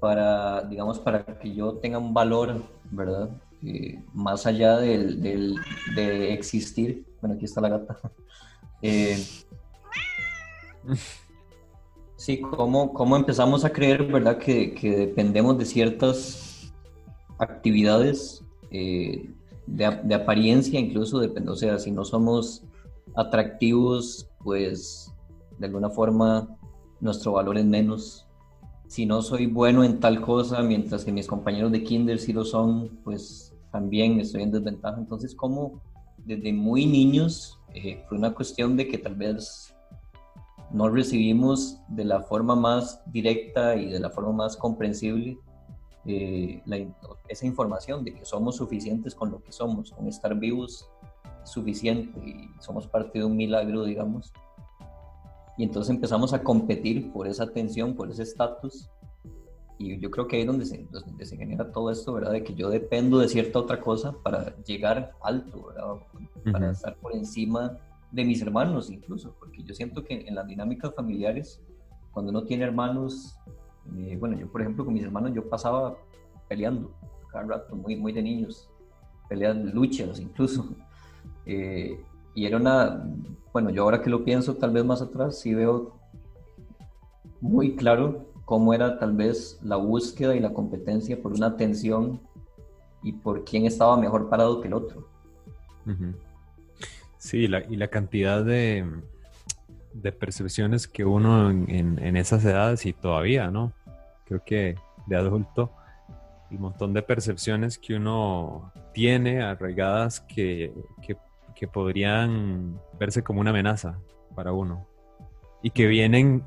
para, 0.00 0.62
digamos, 0.64 0.98
para 0.98 1.24
que 1.24 1.54
yo 1.54 1.74
tenga 1.74 1.98
un 1.98 2.12
valor, 2.12 2.62
¿verdad? 2.90 3.30
Eh, 3.62 4.04
más 4.12 4.46
allá 4.46 4.76
del, 4.78 5.22
del, 5.22 5.56
de 5.94 6.32
existir, 6.32 7.06
bueno, 7.20 7.36
aquí 7.36 7.44
está 7.44 7.60
la 7.60 7.68
gata, 7.70 7.98
eh, 8.82 9.16
sí, 12.22 12.40
cómo, 12.40 12.92
cómo, 12.92 13.16
empezamos 13.16 13.64
a 13.64 13.70
creer, 13.70 14.04
¿verdad? 14.04 14.38
Que, 14.38 14.74
que 14.74 14.96
dependemos 14.96 15.58
de 15.58 15.64
ciertas 15.64 16.72
actividades 17.38 18.44
eh, 18.70 19.28
de, 19.66 20.00
de, 20.04 20.14
apariencia, 20.14 20.78
incluso, 20.78 21.18
depende, 21.18 21.50
o 21.50 21.56
sea, 21.56 21.80
si 21.80 21.90
no 21.90 22.04
somos 22.04 22.62
atractivos, 23.16 24.30
pues 24.38 25.12
de 25.58 25.66
alguna 25.66 25.90
forma 25.90 26.56
nuestro 27.00 27.32
valor 27.32 27.58
es 27.58 27.64
menos. 27.64 28.28
Si 28.86 29.04
no 29.04 29.20
soy 29.20 29.46
bueno 29.46 29.82
en 29.82 29.98
tal 29.98 30.20
cosa, 30.20 30.62
mientras 30.62 31.04
que 31.04 31.10
mis 31.10 31.26
compañeros 31.26 31.72
de 31.72 31.82
kinder 31.82 32.20
sí 32.20 32.32
lo 32.32 32.44
son, 32.44 33.00
pues 33.02 33.52
también 33.72 34.20
estoy 34.20 34.42
en 34.42 34.52
desventaja. 34.52 34.96
Entonces, 34.96 35.34
como 35.34 35.82
desde 36.18 36.52
muy 36.52 36.86
niños 36.86 37.58
eh, 37.74 38.04
fue 38.08 38.16
una 38.16 38.32
cuestión 38.32 38.76
de 38.76 38.86
que 38.86 38.98
tal 38.98 39.16
vez 39.16 39.71
no 40.72 40.88
recibimos 40.88 41.78
de 41.88 42.04
la 42.04 42.22
forma 42.22 42.56
más 42.56 43.02
directa 43.12 43.76
y 43.76 43.90
de 43.90 44.00
la 44.00 44.10
forma 44.10 44.32
más 44.32 44.56
comprensible 44.56 45.38
eh, 46.06 46.62
esa 47.28 47.46
información 47.46 48.04
de 48.04 48.14
que 48.14 48.24
somos 48.24 48.56
suficientes 48.56 49.14
con 49.14 49.30
lo 49.30 49.42
que 49.42 49.52
somos, 49.52 49.92
con 49.92 50.08
estar 50.08 50.34
vivos 50.34 50.88
suficiente 51.44 52.18
y 52.20 52.50
somos 52.60 52.86
parte 52.86 53.18
de 53.18 53.24
un 53.24 53.36
milagro, 53.36 53.84
digamos. 53.84 54.32
Y 55.58 55.64
entonces 55.64 55.94
empezamos 55.94 56.32
a 56.32 56.42
competir 56.42 57.12
por 57.12 57.28
esa 57.28 57.44
atención, 57.44 57.94
por 57.94 58.10
ese 58.10 58.22
estatus. 58.22 58.90
Y 59.78 59.98
yo 59.98 60.10
creo 60.10 60.26
que 60.26 60.36
ahí 60.36 60.42
es 60.42 60.46
donde 60.46 60.64
se, 60.64 60.86
donde 60.90 61.24
se 61.24 61.36
genera 61.36 61.70
todo 61.70 61.90
esto, 61.90 62.12
¿verdad? 62.12 62.32
De 62.32 62.44
que 62.44 62.54
yo 62.54 62.70
dependo 62.70 63.18
de 63.18 63.28
cierta 63.28 63.58
otra 63.58 63.80
cosa 63.80 64.12
para 64.22 64.56
llegar 64.64 65.12
alto, 65.22 65.66
¿verdad? 65.66 66.52
Para 66.52 66.70
estar 66.70 66.96
por 66.96 67.14
encima 67.14 67.78
de 68.12 68.24
mis 68.24 68.42
hermanos 68.42 68.90
incluso, 68.90 69.34
porque 69.38 69.64
yo 69.64 69.74
siento 69.74 70.04
que 70.04 70.26
en 70.28 70.34
las 70.34 70.46
dinámicas 70.46 70.94
familiares, 70.94 71.60
cuando 72.12 72.30
uno 72.30 72.44
tiene 72.44 72.64
hermanos, 72.64 73.36
eh, 73.96 74.16
bueno, 74.20 74.38
yo 74.38 74.52
por 74.52 74.60
ejemplo 74.60 74.84
con 74.84 74.94
mis 74.94 75.02
hermanos 75.02 75.32
yo 75.34 75.48
pasaba 75.48 75.96
peleando 76.48 76.92
cada 77.32 77.44
rato, 77.46 77.74
muy, 77.74 77.96
muy 77.96 78.12
de 78.12 78.22
niños, 78.22 78.68
peleas, 79.28 79.56
luchas 79.56 80.20
incluso, 80.20 80.66
eh, 81.46 81.98
y 82.34 82.46
era 82.46 82.58
una, 82.58 83.02
bueno, 83.52 83.70
yo 83.70 83.82
ahora 83.82 84.02
que 84.02 84.10
lo 84.10 84.24
pienso, 84.24 84.56
tal 84.56 84.70
vez 84.70 84.84
más 84.84 85.00
atrás, 85.00 85.40
sí 85.40 85.54
veo 85.54 85.94
muy 87.40 87.74
claro 87.76 88.26
cómo 88.44 88.74
era 88.74 88.98
tal 88.98 89.14
vez 89.14 89.58
la 89.62 89.76
búsqueda 89.76 90.36
y 90.36 90.40
la 90.40 90.52
competencia 90.52 91.20
por 91.20 91.32
una 91.32 91.46
atención 91.46 92.20
y 93.02 93.12
por 93.12 93.44
quién 93.44 93.64
estaba 93.64 93.96
mejor 93.96 94.28
parado 94.28 94.60
que 94.60 94.68
el 94.68 94.74
otro. 94.74 95.08
Sí, 97.22 97.46
la, 97.46 97.60
y 97.60 97.76
la 97.76 97.88
cantidad 97.88 98.44
de, 98.44 98.84
de 99.92 100.12
percepciones 100.12 100.88
que 100.88 101.04
uno 101.04 101.50
en, 101.50 101.98
en, 101.98 102.16
esas 102.16 102.44
edades 102.44 102.84
y 102.84 102.92
todavía, 102.92 103.50
¿no? 103.50 103.72
Creo 104.26 104.42
que 104.44 104.74
de 105.06 105.16
adulto, 105.16 105.72
el 106.50 106.58
montón 106.58 106.92
de 106.92 107.02
percepciones 107.02 107.78
que 107.78 107.94
uno 107.94 108.72
tiene 108.92 109.40
arraigadas 109.40 110.20
que, 110.20 110.72
que 111.00 111.16
que 111.54 111.68
podrían 111.68 112.80
verse 112.98 113.22
como 113.22 113.40
una 113.40 113.50
amenaza 113.50 113.96
para 114.34 114.52
uno 114.52 114.84
y 115.62 115.70
que 115.70 115.86
vienen 115.86 116.42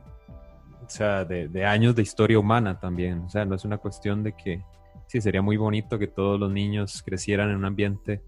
o 0.85 0.89
sea, 0.89 1.23
de, 1.23 1.65
años 1.65 1.95
de 1.95 2.01
historia 2.01 2.37
humana 2.37 2.79
también. 2.79 3.21
O 3.21 3.29
sea, 3.29 3.45
no 3.45 3.55
es 3.55 3.63
una 3.63 3.77
cuestión 3.77 4.23
de 4.23 4.33
que, 4.33 4.61
sí, 5.07 5.21
sería 5.21 5.41
muy 5.41 5.57
bonito 5.57 5.97
que 5.97 6.07
todos 6.07 6.39
los 6.39 6.51
niños 6.51 7.01
crecieran 7.01 7.49
en 7.49 7.55
un 7.55 7.65
ambiente, 7.65 8.21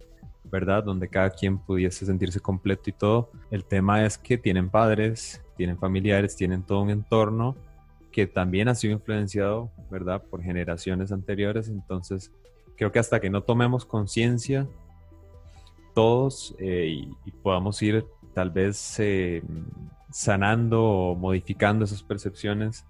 ¿verdad? 0.51 0.83
Donde 0.83 1.07
cada 1.07 1.29
quien 1.29 1.57
pudiese 1.57 2.05
sentirse 2.05 2.39
completo 2.39 2.89
y 2.89 2.93
todo. 2.93 3.31
El 3.51 3.65
tema 3.65 4.05
es 4.05 4.17
que 4.17 4.37
tienen 4.37 4.69
padres, 4.69 5.43
tienen 5.55 5.77
familiares, 5.77 6.35
tienen 6.35 6.63
todo 6.63 6.81
un 6.81 6.89
entorno 6.89 7.55
que 8.11 8.25
también 8.25 8.67
ha 8.67 8.75
sido 8.75 8.93
influenciado, 8.93 9.69
¿verdad? 9.91 10.23
Por 10.23 10.41
generaciones 10.41 11.11
anteriores. 11.11 11.67
Entonces, 11.69 12.31
creo 12.75 12.91
que 12.91 12.99
hasta 12.99 13.19
que 13.19 13.29
no 13.29 13.43
tomemos 13.43 13.85
conciencia 13.85 14.67
todos 15.93 16.55
eh, 16.59 17.07
y, 17.25 17.31
podamos 17.41 17.81
ir 17.81 18.05
tal 18.33 18.51
vez 18.51 18.99
eh, 18.99 19.41
sanando 20.11 20.83
o 20.83 21.15
modificando 21.15 21.85
esas 21.85 22.03
percepciones 22.03 22.85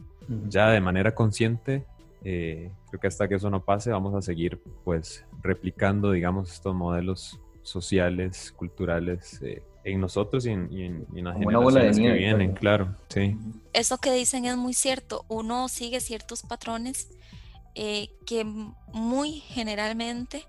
ya 0.49 0.69
de 0.71 0.81
manera 0.81 1.15
consciente. 1.15 1.85
Eh, 2.25 2.69
creo 2.89 2.99
que 2.99 3.07
hasta 3.07 3.29
que 3.29 3.35
eso 3.35 3.49
no 3.49 3.63
pase 3.63 3.91
vamos 3.91 4.13
a 4.13 4.21
seguir 4.21 4.61
pues 4.83 5.23
replicando 5.41 6.11
digamos 6.11 6.51
estos 6.51 6.75
modelos 6.75 7.39
sociales, 7.67 8.51
culturales 8.55 9.39
en 9.83 10.01
nosotros 10.01 10.45
y 10.45 10.51
en, 10.51 11.05
las 11.13 11.37
generaciones 11.37 11.97
que 11.97 12.11
vienen, 12.11 12.53
claro, 12.53 12.95
sí. 13.09 13.37
Eso 13.73 13.97
que 13.97 14.11
dicen 14.11 14.45
es 14.45 14.57
muy 14.57 14.73
cierto, 14.73 15.25
uno 15.27 15.67
sigue 15.69 15.99
ciertos 15.99 16.43
patrones 16.43 17.09
que 17.75 18.43
muy 18.91 19.39
generalmente 19.39 20.45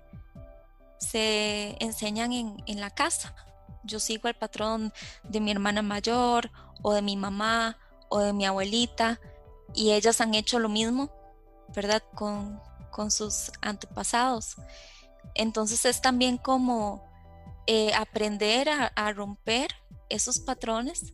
se 0.97 1.75
enseñan 1.79 2.33
en, 2.33 2.79
la 2.79 2.89
casa. 2.89 3.35
Yo 3.83 3.99
sigo 3.99 4.27
el 4.27 4.35
patrón 4.35 4.91
de 5.23 5.39
mi 5.39 5.51
hermana 5.51 5.81
mayor 5.81 6.49
o 6.81 6.93
de 6.93 7.01
mi 7.01 7.15
mamá 7.15 7.77
o 8.09 8.19
de 8.19 8.33
mi 8.33 8.45
abuelita 8.45 9.19
y 9.73 9.91
ellas 9.91 10.21
han 10.21 10.33
hecho 10.33 10.59
lo 10.59 10.69
mismo 10.69 11.11
¿verdad? 11.75 12.03
Con, 12.15 12.59
con 12.91 13.11
sus 13.11 13.51
antepasados. 13.61 14.57
Entonces 15.35 15.85
es 15.85 16.01
también 16.01 16.37
como 16.37 17.08
eh, 17.71 17.93
aprender 17.93 18.67
a, 18.67 19.13
romper 19.13 19.69
esos 20.09 20.39
patrones, 20.39 21.13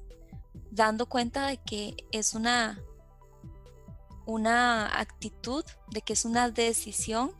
dando 0.71 1.05
cuenta 1.05 1.47
de 1.47 1.57
que 1.57 1.97
es 2.13 2.33
una, 2.33 2.81
una 4.25 5.01
actitud, 5.01 5.65
de 5.91 6.00
que 6.01 6.13
es 6.13 6.24
una 6.24 6.50
decisión 6.50 7.33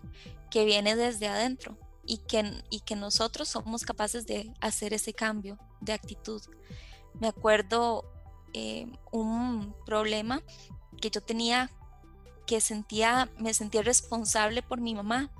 que 0.52 0.66
viene 0.66 0.98
desde 0.98 1.30
adentro 1.30 1.78
y 2.06 2.18
que, 2.28 2.62
y 2.70 2.82
que 2.82 2.98
nosotros 2.98 3.48
somos 3.48 3.86
capaces 3.86 4.26
de 4.26 4.54
hacer 4.60 4.94
ese 4.94 5.14
cambio 5.14 5.58
de 5.80 5.94
actitud. 5.94 6.42
Me 7.22 7.30
acuerdo 7.30 8.04
eh, 8.52 8.86
un 9.14 9.74
problema 9.86 10.42
que 11.00 11.10
yo 11.10 11.22
tenía 11.22 11.72
que 12.46 12.60
sentía, 12.60 13.32
me 13.38 13.54
sentía 13.54 13.82
responsable 13.82 14.62
por 14.62 14.82
mi 14.82 14.94
mamá. 14.94 15.32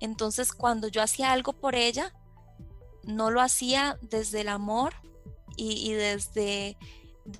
Entonces 0.00 0.54
cuando 0.54 0.88
yo 0.88 1.02
hacía 1.02 1.32
algo 1.32 1.52
por 1.52 1.74
ella, 1.74 2.14
no 3.06 3.30
lo 3.30 3.40
hacía 3.40 3.98
desde 4.02 4.42
el 4.42 4.48
amor 4.48 4.94
y, 5.56 5.92
desde, 5.92 6.76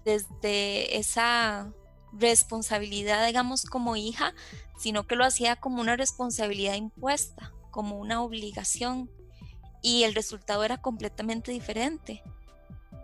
desde 0.04 0.96
esa 0.98 1.72
responsabilidad, 2.12 3.26
digamos, 3.26 3.64
como 3.64 3.96
hija, 3.96 4.34
sino 4.78 5.06
que 5.06 5.16
lo 5.16 5.24
hacía 5.24 5.56
como 5.56 5.80
una 5.80 5.96
responsabilidad 5.96 6.74
impuesta, 6.74 7.52
como 7.70 7.98
una 7.98 8.22
obligación. 8.22 9.10
Y 9.82 10.04
el 10.04 10.14
resultado 10.14 10.64
era 10.64 10.80
completamente 10.80 11.52
diferente. 11.52 12.22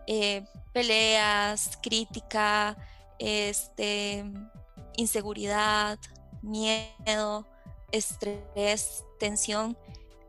Eh, 0.07 0.45
peleas, 0.73 1.79
crítica, 1.83 2.77
este, 3.19 4.25
inseguridad, 4.97 5.99
miedo, 6.43 7.47
estrés, 7.93 9.05
tensión 9.19 9.77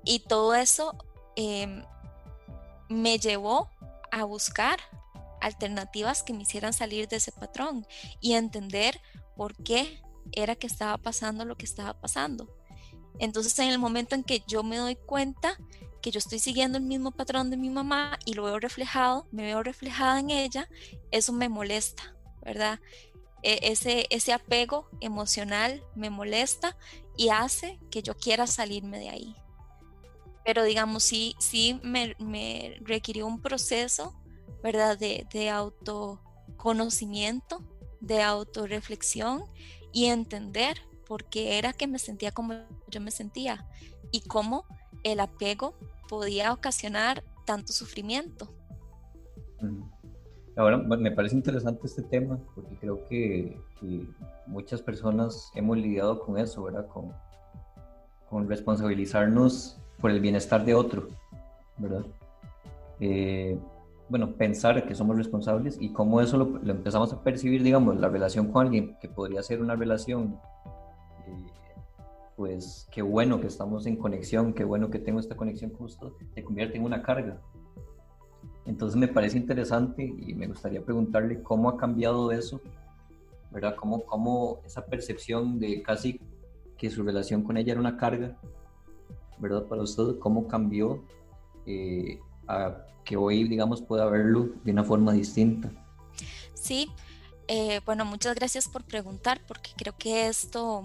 y 0.03 0.19
todo 0.19 0.55
eso 0.55 0.95
em, 1.35 1.83
me 2.91 3.17
llevó 3.17 3.69
a 4.11 4.23
buscar 4.25 4.79
alternativas 5.39 6.23
que 6.23 6.33
me 6.33 6.43
hicieran 6.43 6.73
salir 6.73 7.07
de 7.07 7.15
ese 7.15 7.31
patrón 7.31 7.87
y 8.19 8.33
entender 8.33 9.01
por 9.35 9.55
qué 9.55 10.01
era 10.33 10.55
que 10.55 10.67
estaba 10.67 10.97
pasando 10.97 11.45
lo 11.45 11.57
que 11.57 11.65
estaba 11.65 11.99
pasando. 11.99 12.47
Entonces 13.17 13.57
en 13.59 13.69
el 13.69 13.79
momento 13.79 14.15
en 14.15 14.23
que 14.23 14.43
yo 14.47 14.63
me 14.63 14.77
doy 14.77 14.95
cuenta 14.95 15.57
que 16.01 16.11
yo 16.11 16.19
estoy 16.19 16.39
siguiendo 16.39 16.77
el 16.77 16.83
mismo 16.83 17.11
patrón 17.11 17.49
de 17.49 17.57
mi 17.57 17.69
mamá 17.69 18.17
y 18.25 18.33
lo 18.33 18.43
veo 18.43 18.59
reflejado, 18.59 19.27
me 19.31 19.43
veo 19.43 19.63
reflejada 19.63 20.19
en 20.19 20.31
ella, 20.31 20.67
eso 21.11 21.31
me 21.31 21.47
molesta, 21.47 22.15
¿verdad? 22.41 22.79
E, 23.43 23.71
ese, 23.71 24.07
ese 24.09 24.33
apego 24.33 24.89
emocional 24.99 25.83
me 25.95 26.09
molesta 26.09 26.77
y 27.15 27.29
hace 27.29 27.79
que 27.89 28.01
yo 28.01 28.15
quiera 28.15 28.47
salirme 28.47 28.99
de 28.99 29.09
ahí. 29.09 29.35
Pero 30.43 30.63
digamos, 30.63 31.03
sí, 31.03 31.35
sí 31.39 31.79
me, 31.83 32.15
me 32.19 32.77
requirió 32.81 33.27
un 33.27 33.41
proceso, 33.41 34.13
¿verdad? 34.63 34.97
De, 34.97 35.27
de 35.31 35.49
autoconocimiento, 35.49 37.61
de 37.99 38.21
autorreflexión 38.21 39.45
y 39.91 40.05
entender 40.05 40.77
por 41.07 41.25
qué 41.25 41.57
era 41.57 41.73
que 41.73 41.87
me 41.87 41.99
sentía 41.99 42.31
como 42.31 42.53
yo 42.87 43.01
me 43.01 43.11
sentía 43.11 43.67
y 44.11 44.21
cómo 44.21 44.65
el 45.03 45.19
apego 45.19 45.75
podía 46.07 46.53
ocasionar 46.53 47.23
tanto 47.45 47.73
sufrimiento. 47.73 48.53
Ahora, 50.55 50.77
me 50.77 51.11
parece 51.11 51.35
interesante 51.35 51.85
este 51.85 52.03
tema 52.03 52.39
porque 52.55 52.75
creo 52.77 53.05
que, 53.07 53.59
muchas 54.45 54.81
personas 54.81 55.51
hemos 55.55 55.77
lidiado 55.77 56.19
con 56.19 56.37
eso, 56.37 56.63
¿verdad? 56.63 56.87
Con, 56.87 57.11
con 58.29 58.47
responsabilizarnos 58.47 59.79
por 60.01 60.11
el 60.11 60.19
bienestar 60.19 60.65
de 60.65 60.73
otro, 60.73 61.07
¿verdad? 61.77 62.05
Eh, 62.99 63.57
bueno, 64.09 64.33
pensar 64.33 64.85
que 64.85 64.95
somos 64.95 65.15
responsables 65.15 65.77
y 65.79 65.93
cómo 65.93 66.19
eso 66.19 66.37
lo, 66.37 66.71
empezamos 66.71 67.13
a 67.13 67.23
percibir, 67.23 67.63
digamos, 67.63 67.97
la 67.99 68.09
relación 68.09 68.51
con 68.51 68.65
alguien 68.65 68.97
que 68.99 69.07
podría 69.07 69.41
ser 69.41 69.61
una 69.61 69.75
relación, 69.75 70.37
eh, 71.27 71.47
pues 72.35 72.87
qué 72.91 73.01
bueno 73.01 73.39
que 73.39 73.47
estamos 73.47 73.85
en 73.85 73.95
conexión, 73.95 74.53
qué 74.53 74.65
bueno 74.65 74.89
que 74.89 74.99
tengo 74.99 75.19
esta 75.19 75.37
conexión 75.37 75.71
justo, 75.71 76.17
se 76.33 76.43
convierte 76.43 76.77
en 76.77 76.83
una 76.83 77.01
carga, 77.01 77.39
entonces 78.65 78.99
me 78.99 79.07
parece 79.07 79.37
interesante 79.37 80.03
y 80.03 80.33
me 80.33 80.47
gustaría 80.47 80.81
preguntarle 80.83 81.41
cómo 81.41 81.69
ha 81.69 81.77
cambiado 81.77 82.31
eso, 82.31 82.61
¿verdad? 83.49 83.75
Cómo, 83.75 84.03
cómo 84.05 84.61
esa 84.65 84.85
percepción 84.85 85.59
de 85.59 85.81
casi 85.81 86.19
que 86.77 86.89
su 86.89 87.03
relación 87.03 87.43
con 87.43 87.57
ella 87.57 87.73
era 87.73 87.81
una 87.81 87.97
carga, 87.97 88.37
¿verdad? 89.41 89.65
Para 89.65 89.81
usted, 89.81 90.19
¿cómo 90.19 90.47
cambió 90.47 91.03
eh, 91.65 92.19
que 93.03 93.17
hoy, 93.17 93.43
digamos, 93.45 93.81
pueda 93.81 94.05
verlo 94.05 94.49
de 94.63 94.71
una 94.71 94.83
forma 94.83 95.11
distinta? 95.13 95.71
Sí, 96.53 96.89
eh, 97.47 97.81
bueno, 97.85 98.05
muchas 98.05 98.35
gracias 98.35 98.67
por 98.67 98.83
preguntar, 98.83 99.41
porque 99.47 99.71
creo 99.75 99.97
que 99.97 100.27
esto 100.27 100.83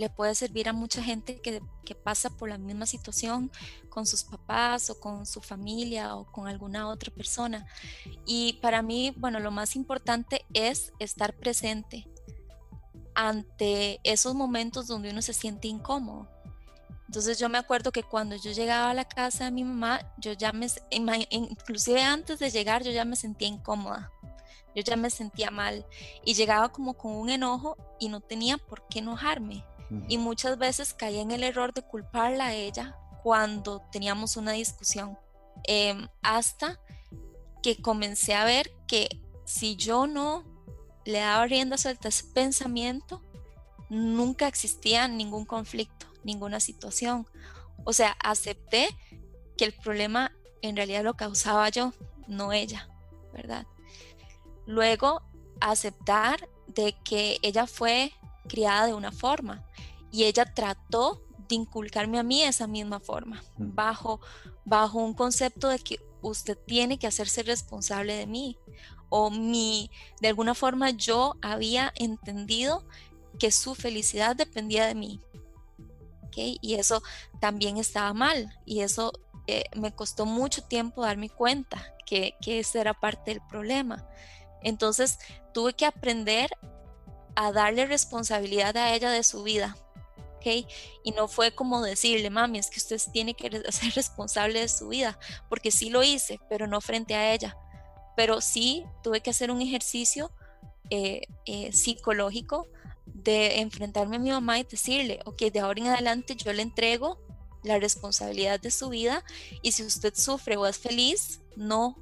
le 0.00 0.08
puede 0.08 0.34
servir 0.34 0.68
a 0.68 0.72
mucha 0.72 1.02
gente 1.02 1.40
que, 1.40 1.62
pasa 2.04 2.30
por 2.30 2.48
la 2.48 2.56
misma 2.56 2.86
situación 2.86 3.50
con 3.88 4.06
sus 4.06 4.22
papás 4.22 4.90
o 4.90 5.00
con 5.00 5.26
su 5.26 5.40
familia 5.40 6.14
o 6.14 6.24
con 6.24 6.46
alguna 6.46 6.88
otra 6.88 7.12
persona. 7.12 7.66
Y 8.24 8.54
para 8.62 8.80
mí, 8.80 9.12
bueno, 9.16 9.40
lo 9.40 9.50
más 9.50 9.74
importante 9.74 10.44
es 10.54 10.92
estar 11.00 11.34
presente 11.34 12.06
ante 13.14 13.98
esos 14.04 14.34
momentos 14.34 14.86
donde 14.86 15.10
uno 15.10 15.20
se 15.20 15.32
siente 15.32 15.66
incómodo. 15.66 16.28
Entonces 17.10 17.40
yo 17.40 17.48
me 17.48 17.58
acuerdo 17.58 17.90
que 17.90 18.04
cuando 18.04 18.36
yo 18.36 18.52
llegaba 18.52 18.90
a 18.90 18.94
la 18.94 19.04
casa 19.04 19.46
de 19.46 19.50
mi 19.50 19.64
mamá, 19.64 20.00
yo 20.18 20.32
ya 20.32 20.52
me, 20.52 20.68
inclusive 21.30 22.04
antes 22.04 22.38
de 22.38 22.52
llegar, 22.52 22.84
yo 22.84 22.92
ya 22.92 23.04
me 23.04 23.16
sentía 23.16 23.48
incómoda. 23.48 24.12
Yo 24.76 24.82
ya 24.84 24.94
me 24.94 25.10
sentía 25.10 25.50
mal 25.50 25.84
y 26.24 26.34
llegaba 26.34 26.68
como 26.68 26.94
con 26.94 27.10
un 27.10 27.28
enojo 27.28 27.76
y 27.98 28.10
no 28.10 28.20
tenía 28.20 28.58
por 28.58 28.86
qué 28.86 29.00
enojarme 29.00 29.64
y 30.06 30.18
muchas 30.18 30.56
veces 30.56 30.94
caía 30.94 31.20
en 31.20 31.32
el 31.32 31.42
error 31.42 31.74
de 31.74 31.82
culparla 31.82 32.46
a 32.46 32.54
ella 32.54 32.96
cuando 33.24 33.82
teníamos 33.90 34.36
una 34.36 34.52
discusión. 34.52 35.18
Em, 35.64 36.06
hasta 36.22 36.78
que 37.60 37.82
comencé 37.82 38.34
a 38.34 38.44
ver 38.44 38.70
que 38.86 39.20
si 39.44 39.74
yo 39.74 40.06
no 40.06 40.44
le 41.04 41.18
daba 41.18 41.44
rienda 41.46 41.76
suelta 41.76 42.06
a 42.06 42.10
ese 42.10 42.28
pensamiento, 42.32 43.20
nunca 43.88 44.46
existía 44.46 45.08
ningún 45.08 45.44
conflicto, 45.44 46.06
ninguna 46.24 46.60
situación. 46.60 47.26
O 47.84 47.92
sea, 47.92 48.16
acepté 48.22 48.88
que 49.56 49.64
el 49.64 49.72
problema 49.72 50.32
en 50.62 50.76
realidad 50.76 51.04
lo 51.04 51.14
causaba 51.14 51.68
yo, 51.68 51.92
no 52.28 52.52
ella, 52.52 52.88
¿verdad? 53.32 53.66
Luego, 54.66 55.22
aceptar 55.60 56.48
de 56.66 56.94
que 57.04 57.38
ella 57.42 57.66
fue 57.66 58.12
criada 58.48 58.86
de 58.86 58.94
una 58.94 59.12
forma 59.12 59.64
y 60.10 60.24
ella 60.24 60.44
trató 60.44 61.22
de 61.48 61.56
inculcarme 61.56 62.18
a 62.18 62.22
mí 62.22 62.42
esa 62.42 62.66
misma 62.66 63.00
forma, 63.00 63.42
bajo, 63.56 64.20
bajo 64.64 64.98
un 64.98 65.14
concepto 65.14 65.68
de 65.68 65.78
que 65.78 65.98
usted 66.22 66.56
tiene 66.66 66.98
que 66.98 67.06
hacerse 67.06 67.42
responsable 67.42 68.14
de 68.14 68.26
mí 68.26 68.58
o 69.08 69.30
mi, 69.30 69.90
de 70.20 70.28
alguna 70.28 70.54
forma 70.54 70.90
yo 70.90 71.36
había 71.42 71.92
entendido 71.96 72.84
que 73.38 73.50
su 73.50 73.74
felicidad 73.74 74.36
dependía 74.36 74.86
de 74.86 74.94
mí. 74.94 75.20
¿Okay? 76.30 76.58
Y 76.62 76.74
eso 76.74 77.02
también 77.40 77.76
estaba 77.76 78.12
mal 78.14 78.48
y 78.64 78.80
eso 78.80 79.12
eh, 79.46 79.64
me 79.76 79.94
costó 79.94 80.26
mucho 80.26 80.62
tiempo 80.62 81.02
darme 81.02 81.28
cuenta 81.28 81.94
que, 82.06 82.34
que 82.40 82.60
ese 82.60 82.80
era 82.80 82.94
parte 82.94 83.32
del 83.32 83.42
problema. 83.48 84.08
Entonces 84.62 85.18
tuve 85.52 85.74
que 85.74 85.86
aprender 85.86 86.50
a 87.36 87.52
darle 87.52 87.86
responsabilidad 87.86 88.76
a 88.76 88.94
ella 88.94 89.10
de 89.10 89.22
su 89.22 89.42
vida, 89.42 89.76
y 90.44 91.12
no 91.12 91.28
fue 91.28 91.54
como 91.54 91.82
decirle, 91.82 92.30
mami, 92.30 92.58
es 92.58 92.70
que 92.70 92.78
usted 92.78 93.00
tiene 93.12 93.34
que 93.34 93.50
ser 93.72 93.94
responsable 93.94 94.60
de 94.60 94.68
su 94.68 94.88
vida, 94.88 95.18
porque 95.48 95.70
sí 95.70 95.90
lo 95.90 96.02
hice, 96.02 96.40
pero 96.48 96.66
no 96.66 96.80
frente 96.80 97.14
a 97.14 97.32
ella. 97.32 97.56
Pero 98.16 98.40
sí 98.40 98.84
tuve 99.02 99.20
que 99.20 99.30
hacer 99.30 99.50
un 99.50 99.60
ejercicio 99.60 100.30
eh, 100.90 101.22
eh, 101.46 101.72
psicológico 101.72 102.68
de 103.14 103.60
enfrentarme 103.60 104.16
a 104.16 104.20
mi 104.20 104.30
mamá 104.30 104.58
y 104.58 104.64
decirle, 104.64 105.20
ok, 105.24 105.42
de 105.52 105.60
ahora 105.60 105.80
en 105.80 105.86
adelante 105.88 106.34
yo 106.36 106.52
le 106.52 106.62
entrego 106.62 107.18
la 107.62 107.78
responsabilidad 107.78 108.60
de 108.60 108.70
su 108.70 108.88
vida 108.88 109.24
y 109.62 109.72
si 109.72 109.82
usted 109.82 110.14
sufre 110.14 110.56
o 110.56 110.66
es 110.66 110.78
feliz, 110.78 111.40
no 111.56 111.96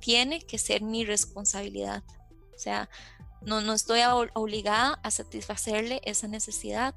tiene 0.00 0.40
que 0.40 0.58
ser 0.58 0.82
mi 0.82 1.04
responsabilidad. 1.04 2.02
O 2.54 2.58
sea, 2.58 2.88
no, 3.42 3.60
no 3.60 3.74
estoy 3.74 4.00
obligada 4.34 4.98
a 5.02 5.10
satisfacerle 5.10 6.00
esa 6.04 6.26
necesidad. 6.26 6.94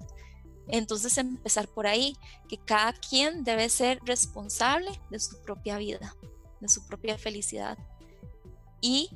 Entonces 0.67 1.17
empezar 1.17 1.67
por 1.67 1.87
ahí, 1.87 2.15
que 2.47 2.57
cada 2.57 2.93
quien 2.93 3.43
debe 3.43 3.69
ser 3.69 3.99
responsable 4.03 4.99
de 5.09 5.19
su 5.19 5.41
propia 5.41 5.77
vida, 5.77 6.15
de 6.59 6.69
su 6.69 6.85
propia 6.87 7.17
felicidad. 7.17 7.77
Y 8.81 9.09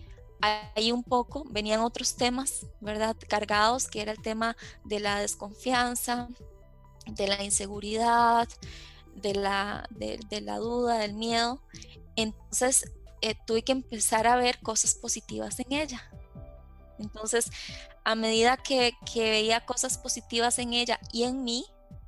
ahí 0.44 0.92
un 0.92 1.04
poco 1.04 1.46
venían 1.50 1.80
otros 1.80 2.16
temas, 2.16 2.66
¿verdad? 2.82 3.16
Cargados, 3.28 3.88
que 3.88 4.02
era 4.02 4.12
el 4.12 4.22
tema 4.22 4.56
de 4.84 5.00
la 5.00 5.20
desconfianza, 5.20 6.28
de 7.06 7.28
la 7.28 7.44
inseguridad, 7.44 8.48
de 9.16 9.36
la, 9.36 9.88
de, 9.90 10.42
la 10.42 10.58
duda, 10.58 10.98
del 10.98 11.14
miedo. 11.14 11.62
Entonces, 12.16 12.92
eh, 13.22 13.36
tuve 13.46 13.64
que 13.64 13.72
empezar 13.72 14.28
a 14.28 14.36
ver 14.36 14.60
cosas 14.60 14.96
positivas 14.96 15.60
en 15.60 15.72
ella. 15.72 16.10
Entonces, 17.00 17.50
a 18.04 18.16
medida 18.16 18.58
que, 18.58 18.94
que 19.12 19.32
veía 19.32 19.66
cosas 19.66 19.98
positivas 19.98 20.60
en 20.60 20.74
ella 20.74 21.00
y 21.12 21.24
en 21.24 21.44
mí, 21.44 21.66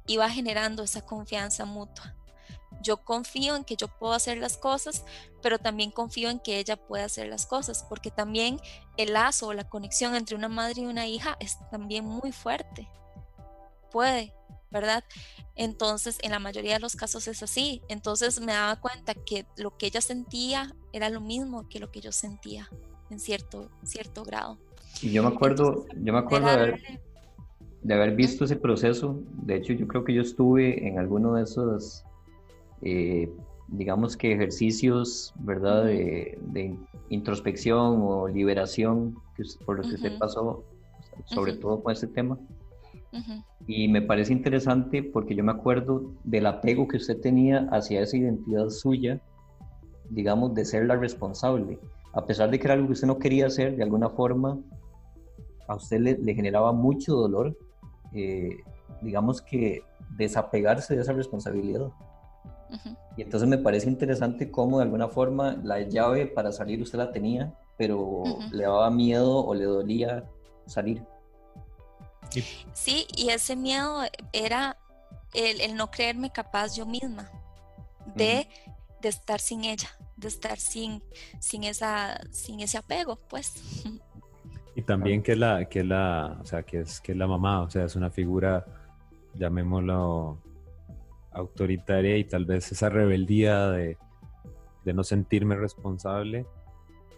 iba 0.07 0.29
generando 0.29 0.83
esa 0.83 1.01
confianza 1.01 1.65
mutua. 1.65 2.15
Yo 2.85 2.97
confío 2.97 3.55
en 3.55 3.63
que 3.63 3.75
yo 3.75 3.87
puedo 3.87 4.13
hacer 4.13 4.37
las 4.37 4.57
cosas, 4.57 5.03
pero 5.41 5.57
también 5.57 5.89
confío 5.89 6.29
en 6.29 6.39
que 6.39 6.59
ella 6.59 6.77
puede 6.77 7.03
hacer 7.03 7.27
las 7.27 7.47
cosas, 7.47 7.83
porque 7.89 8.11
también 8.11 8.59
el 8.95 9.13
lazo 9.13 9.47
o 9.47 9.53
la 9.53 9.67
conexión 9.67 10.15
entre 10.15 10.35
una 10.35 10.49
madre 10.49 10.83
y 10.83 10.85
una 10.85 11.07
hija 11.07 11.35
es 11.39 11.57
también 11.71 12.05
muy 12.05 12.31
fuerte. 12.31 12.87
Puede, 13.91 14.35
¿verdad? 14.69 15.03
Entonces, 15.55 16.19
en 16.21 16.29
la 16.29 16.37
mayoría 16.37 16.75
de 16.75 16.79
los 16.79 16.95
casos 16.95 17.27
es 17.27 17.41
así. 17.41 17.81
Entonces 17.87 18.39
me 18.39 18.53
daba 18.53 18.79
cuenta 18.79 19.15
que 19.15 19.47
lo 19.57 19.75
que 19.77 19.87
ella 19.87 20.01
sentía 20.01 20.75
era 20.93 21.09
lo 21.09 21.21
mismo 21.21 21.67
que 21.67 21.79
lo 21.79 21.91
que 21.91 22.01
yo 22.01 22.11
sentía 22.11 22.69
en 23.09 23.19
cierto, 23.19 23.71
cierto 23.83 24.23
grado. 24.23 24.59
Y 25.01 25.11
yo 25.11 25.23
me 25.23 25.29
acuerdo, 25.29 25.87
yo 25.95 26.13
me 26.13 26.19
acuerdo 26.19 26.47
de 26.47 26.53
haber, 26.53 26.81
de 27.81 27.93
haber 27.93 28.15
visto 28.15 28.45
ese 28.45 28.57
proceso. 28.57 29.19
De 29.43 29.55
hecho, 29.55 29.73
yo 29.73 29.87
creo 29.87 30.03
que 30.03 30.13
yo 30.13 30.21
estuve 30.21 30.87
en 30.87 30.99
alguno 30.99 31.33
de 31.33 31.43
esos 31.43 32.03
eh, 32.81 33.31
digamos 33.67 34.15
que 34.17 34.31
ejercicios, 34.33 35.33
¿verdad? 35.39 35.85
De, 35.85 36.77
introspección 37.09 38.01
o 38.01 38.27
liberación 38.27 39.15
que, 39.35 39.43
por 39.63 39.77
los 39.77 39.87
que 39.87 39.95
usted 39.95 40.17
pasó, 40.17 40.63
sobre 41.25 41.53
todo 41.53 41.83
con 41.83 41.93
este 41.93 42.07
tema. 42.07 42.37
Y 43.67 43.87
me 43.87 44.01
parece 44.01 44.33
interesante 44.33 45.01
porque 45.01 45.35
yo 45.35 45.43
me 45.43 45.51
acuerdo 45.51 46.11
del 46.23 46.45
apego 46.47 46.87
que 46.87 46.97
usted 46.97 47.19
tenía 47.21 47.67
hacia 47.71 48.01
esa 48.01 48.17
identidad 48.17 48.69
suya, 48.69 49.21
digamos, 50.09 50.53
de 50.53 50.65
ser 50.65 50.85
la 50.85 50.95
responsable. 50.95 51.79
A 52.13 52.25
pesar 52.25 52.49
de 52.49 52.59
que 52.59 52.67
era 52.67 52.73
algo 52.73 52.87
que 52.87 52.93
usted 52.93 53.07
no 53.07 53.19
quería 53.19 53.47
hacer, 53.47 53.75
de 53.75 53.83
alguna 53.83 54.09
forma, 54.09 54.59
a 55.67 55.75
usted 55.75 55.99
le, 55.99 56.33
generaba 56.33 56.71
mucho 56.73 57.15
dolor, 57.15 57.57
eh, 58.13 58.57
digamos 59.01 59.41
que 59.41 59.83
desapegarse 60.17 60.95
de 60.95 61.01
esa 61.01 61.13
responsabilidad. 61.13 61.91
Y 63.17 63.21
entonces 63.21 63.47
me 63.47 63.57
parece 63.57 63.89
interesante 63.89 64.51
cómo 64.51 64.77
de 64.77 64.83
alguna 64.83 65.07
forma 65.07 65.57
la 65.63 65.81
llave 65.81 66.25
para 66.25 66.51
salir 66.51 66.81
usted 66.81 66.97
la 66.97 67.11
tenía, 67.11 67.53
pero 67.77 68.23
le 68.51 68.63
daba 68.63 68.89
miedo 68.89 69.45
o 69.45 69.53
le 69.53 69.65
dolía 69.65 70.25
salir. 70.65 71.03
Sí, 72.73 73.07
y 73.15 73.29
ese 73.29 73.55
miedo 73.55 74.01
era 74.33 74.77
el, 75.33 75.75
no 75.75 75.91
creerme 75.91 76.31
capaz 76.31 76.75
yo 76.75 76.85
misma 76.85 77.29
de, 78.15 78.47
de, 79.01 79.09
estar 79.09 79.39
sin 79.39 79.63
ella, 79.63 79.89
de 80.17 80.27
estar 80.27 80.57
sin, 80.57 81.03
sin, 81.39 81.63
esa, 81.63 82.19
sin 82.31 82.59
ese 82.61 82.77
apego, 82.77 83.17
pues. 83.29 83.53
Y 84.75 84.81
también 84.81 85.23
que 85.23 85.35
la, 85.35 85.65
que 85.65 85.83
la, 85.83 86.37
o 86.41 86.45
sea, 86.45 86.63
que 86.63 86.81
es, 86.81 86.99
que 86.99 87.13
es 87.13 87.17
la 87.17 87.27
mamá, 87.27 87.61
o 87.61 87.69
sea, 87.69 87.85
es 87.85 87.95
una 87.95 88.09
figura, 88.09 88.65
llamémoslo, 89.33 90.37
autoritaria 91.35 92.17
y 92.17 92.23
tal 92.23 92.45
vez 92.45 92.71
esa 92.71 92.89
rebeldía 92.89 93.69
de, 93.69 93.97
no 94.85 95.03
sentirme 95.03 95.55
responsable 95.55 96.45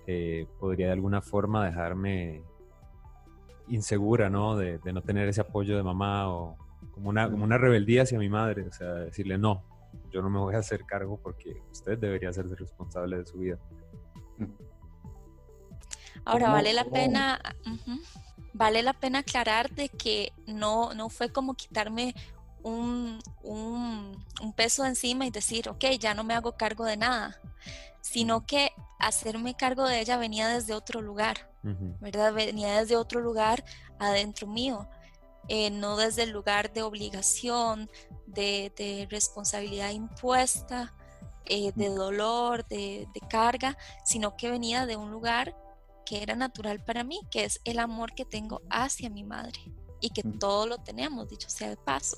eh, 0.08 0.48
podría 0.60 0.88
de 0.88 0.94
alguna 0.94 1.22
forma 1.22 1.66
dejarme 1.66 2.42
insegura, 3.68 4.30
¿no? 4.30 4.56
De, 4.56 4.80
no 4.94 5.02
tener 5.02 5.28
ese 5.28 5.42
apoyo 5.42 5.76
de 5.76 5.84
mamá 5.84 6.30
o 6.30 6.58
como 6.92 7.10
una, 7.10 7.30
como 7.30 7.44
una 7.44 7.58
rebeldía 7.58 8.04
hacia 8.04 8.18
mi 8.18 8.30
madre, 8.30 8.64
o 8.64 8.72
sea, 8.72 8.88
decirle 8.88 9.38
no, 9.38 9.64
yo 10.12 10.22
no 10.22 10.30
me 10.30 10.40
voy 10.40 10.56
a 10.56 10.60
hacer 10.60 10.86
cargo 10.86 11.20
porque 11.22 11.62
usted 11.72 11.98
debería 11.98 12.30
hacerse 12.30 12.56
responsable 12.56 13.18
de 13.18 13.26
su 13.26 13.38
vida. 13.38 13.60
Ahora 16.26 16.50
vale 16.52 16.74
la 16.74 16.86
pena, 16.86 17.40
vale 18.54 18.82
la 18.82 18.94
pena 18.94 19.20
aclarar 19.20 19.70
de 19.72 19.90
que 19.90 20.34
no, 20.46 20.94
no 20.94 21.10
fue 21.10 21.32
como 21.32 21.54
quitarme 21.54 22.16
un, 22.64 23.20
un, 23.44 24.54
peso 24.56 24.86
encima 24.86 25.26
y 25.26 25.30
decir, 25.30 25.70
ok, 25.70 25.86
ya 26.00 26.14
no 26.14 26.24
me 26.24 26.34
hago 26.34 26.58
cargo 26.58 26.86
de 26.86 26.98
nada, 26.98 27.40
sino 28.02 28.46
que 28.46 28.72
hacerme 29.00 29.56
cargo 29.56 29.86
de 29.86 30.00
ella 30.00 30.18
venía 30.18 30.48
desde 30.48 30.74
otro 30.74 31.02
lugar, 31.02 31.52
¿verdad? 32.00 32.34
Venía 32.34 32.80
desde 32.80 32.96
otro 32.96 33.20
lugar 33.20 33.64
adentro 34.00 34.48
mío, 34.48 34.88
eh, 35.48 35.70
no 35.70 35.98
desde 35.98 36.24
el 36.24 36.32
lugar 36.32 36.74
de 36.74 36.82
obligación, 36.82 37.90
de, 38.26 39.08
responsabilidad 39.10 39.92
impuesta, 39.92 40.94
eh, 41.46 41.72
de 41.76 41.90
dolor, 41.90 42.66
de, 42.68 43.08
de 43.14 43.20
carga, 43.28 43.78
sino 44.04 44.36
que 44.36 44.50
venía 44.50 44.86
de 44.86 44.96
un 44.96 45.12
lugar 45.12 45.56
que 46.06 46.24
era 46.24 46.36
natural 46.36 46.84
para 46.84 47.04
mí, 47.04 47.20
que 47.30 47.44
es 47.44 47.60
el 47.66 47.80
amor 47.80 48.14
que 48.14 48.24
tengo 48.24 48.62
hacia 48.70 49.10
mi 49.10 49.24
madre 49.24 49.60
y 50.00 50.10
que 50.12 50.24
todo 50.24 50.66
lo 50.66 50.78
tenemos, 50.78 51.28
dicho 51.28 51.50
sea 51.50 51.70
de 51.70 51.78
paso. 51.78 52.18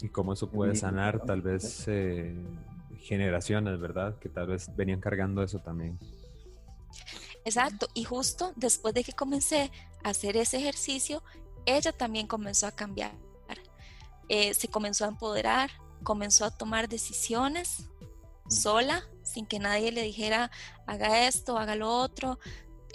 Y 0.00 0.08
cómo 0.08 0.32
eso 0.32 0.50
puede 0.50 0.74
sanar 0.74 1.24
tal 1.24 1.42
vez 1.42 1.84
eh, 1.86 2.34
generaciones, 2.98 3.78
¿verdad? 3.78 4.18
Que 4.18 4.28
tal 4.28 4.48
vez 4.48 4.74
venían 4.74 5.00
cargando 5.00 5.42
eso 5.42 5.60
también. 5.60 5.98
Exacto, 7.44 7.88
y 7.94 8.04
justo 8.04 8.52
después 8.56 8.94
de 8.94 9.04
que 9.04 9.12
comencé 9.12 9.70
a 10.02 10.10
hacer 10.10 10.36
ese 10.36 10.58
ejercicio, 10.58 11.22
ella 11.66 11.92
también 11.92 12.26
comenzó 12.26 12.66
a 12.66 12.72
cambiar. 12.72 13.12
Eh, 14.28 14.54
se 14.54 14.68
comenzó 14.68 15.04
a 15.04 15.08
empoderar, 15.08 15.70
comenzó 16.02 16.44
a 16.44 16.50
tomar 16.50 16.88
decisiones 16.88 17.88
sola, 18.48 19.02
sin 19.22 19.46
que 19.46 19.58
nadie 19.58 19.92
le 19.92 20.02
dijera, 20.02 20.50
haga 20.86 21.26
esto, 21.26 21.58
haga 21.58 21.76
lo 21.76 21.90
otro. 21.90 22.38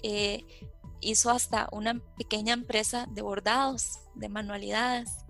Eh, 0.04 0.46
hizo 1.00 1.30
hasta 1.30 1.68
una 1.72 2.02
pequeña 2.18 2.54
empresa 2.54 3.06
de 3.10 3.22
bordados, 3.22 4.00
de 4.16 4.30
manualidades 4.30 5.27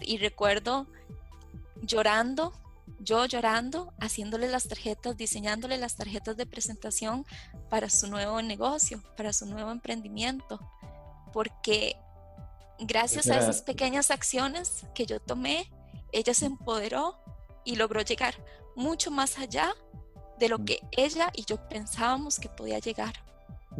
y 0.00 0.18
recuerdo 0.18 0.86
llorando, 1.82 2.52
yo 3.00 3.26
llorando, 3.26 3.92
haciéndole 4.00 4.48
las 4.48 4.66
tarjetas, 4.68 5.16
diseñándole 5.16 5.78
las 5.78 5.96
tarjetas 5.96 6.36
de 6.36 6.46
presentación 6.46 7.26
para 7.68 7.90
su 7.90 8.08
nuevo 8.08 8.40
negocio, 8.42 9.02
para 9.16 9.32
su 9.32 9.46
nuevo 9.46 9.70
emprendimiento, 9.70 10.58
porque 11.32 11.96
gracias 12.78 13.28
a 13.28 13.38
esas 13.38 13.62
pequeñas 13.62 14.10
acciones 14.10 14.86
que 14.94 15.06
yo 15.06 15.20
tomé, 15.20 15.70
ella 16.12 16.34
se 16.34 16.46
empoderó 16.46 17.18
y 17.64 17.76
logró 17.76 18.00
llegar 18.02 18.34
mucho 18.74 19.10
más 19.10 19.38
allá 19.38 19.74
de 20.38 20.48
lo 20.48 20.58
mm. 20.58 20.64
que 20.64 20.80
ella 20.92 21.30
y 21.34 21.44
yo 21.44 21.68
pensábamos 21.68 22.38
que 22.38 22.48
podía 22.48 22.78
llegar. 22.78 23.12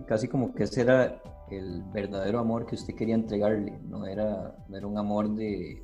casi 0.07 0.29
como 0.29 0.55
que 0.55 0.65
ese 0.65 0.83
era 0.83 1.23
el 1.51 1.83
verdadero 1.93 2.39
amor 2.39 2.67
que 2.67 2.75
usted 2.75 2.95
quería 2.95 3.15
entregarle, 3.15 3.79
no 3.89 4.07
era, 4.07 4.57
era 4.73 4.87
un 4.87 4.99
amor 4.99 5.31
de, 5.35 5.83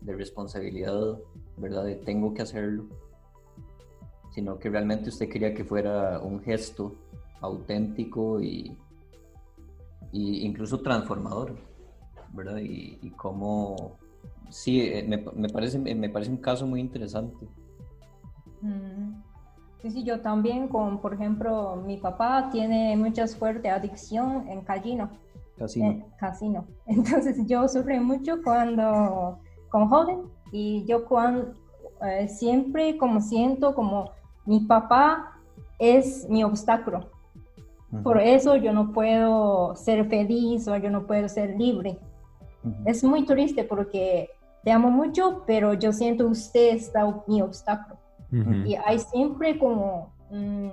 de 0.00 0.14
responsabilidad, 0.14 1.18
¿verdad? 1.56 1.84
De 1.84 1.96
tengo 1.96 2.34
que 2.34 2.42
hacerlo, 2.42 2.86
sino 4.30 4.58
que 4.58 4.70
realmente 4.70 5.08
usted 5.08 5.28
quería 5.28 5.54
que 5.54 5.64
fuera 5.64 6.20
un 6.20 6.40
gesto 6.40 6.94
auténtico 7.40 8.40
y, 8.40 8.76
y 10.12 10.44
incluso 10.44 10.80
transformador, 10.80 11.54
¿verdad? 12.32 12.58
Y, 12.58 12.98
y 13.02 13.10
cómo, 13.10 13.96
sí, 14.50 14.80
eh, 14.82 15.04
me, 15.06 15.24
me, 15.34 15.48
parece, 15.48 15.78
me 15.78 16.08
parece 16.08 16.30
un 16.30 16.38
caso 16.38 16.66
muy 16.66 16.80
interesante. 16.80 17.46
Mm. 18.60 19.13
Sí, 19.84 19.90
sí, 19.90 20.02
yo 20.02 20.20
también 20.20 20.68
con, 20.68 20.96
por 20.98 21.12
ejemplo, 21.12 21.76
mi 21.76 21.98
papá 21.98 22.48
tiene 22.50 22.96
mucha 22.96 23.26
fuerte 23.26 23.68
adicción 23.68 24.48
en 24.48 24.62
casino. 24.62 25.10
Casino. 25.58 26.06
casino. 26.18 26.64
Entonces 26.86 27.46
yo 27.46 27.68
sufrí 27.68 28.00
mucho 28.00 28.42
cuando, 28.42 29.40
con 29.68 29.90
joven, 29.90 30.22
y 30.52 30.86
yo 30.86 31.04
cuando, 31.04 31.52
eh, 32.00 32.28
siempre 32.28 32.96
como 32.96 33.20
siento 33.20 33.74
como 33.74 34.12
mi 34.46 34.60
papá 34.60 35.38
es 35.78 36.26
mi 36.30 36.42
obstáculo. 36.44 37.10
Por 38.02 38.18
eso 38.18 38.56
yo 38.56 38.72
no 38.72 38.90
puedo 38.90 39.76
ser 39.76 40.08
feliz 40.08 40.66
o 40.66 40.78
yo 40.78 40.88
no 40.88 41.06
puedo 41.06 41.28
ser 41.28 41.58
libre. 41.58 41.98
Es 42.86 43.04
muy 43.04 43.26
triste 43.26 43.64
porque 43.64 44.30
te 44.62 44.72
amo 44.72 44.90
mucho, 44.90 45.42
pero 45.46 45.74
yo 45.74 45.92
siento 45.92 46.26
usted 46.26 46.74
está 46.74 47.04
mi 47.26 47.42
obstáculo. 47.42 47.98
Y 48.64 48.74
hay 48.84 48.98
siempre 48.98 49.58
como 49.58 50.12
mm, 50.30 50.68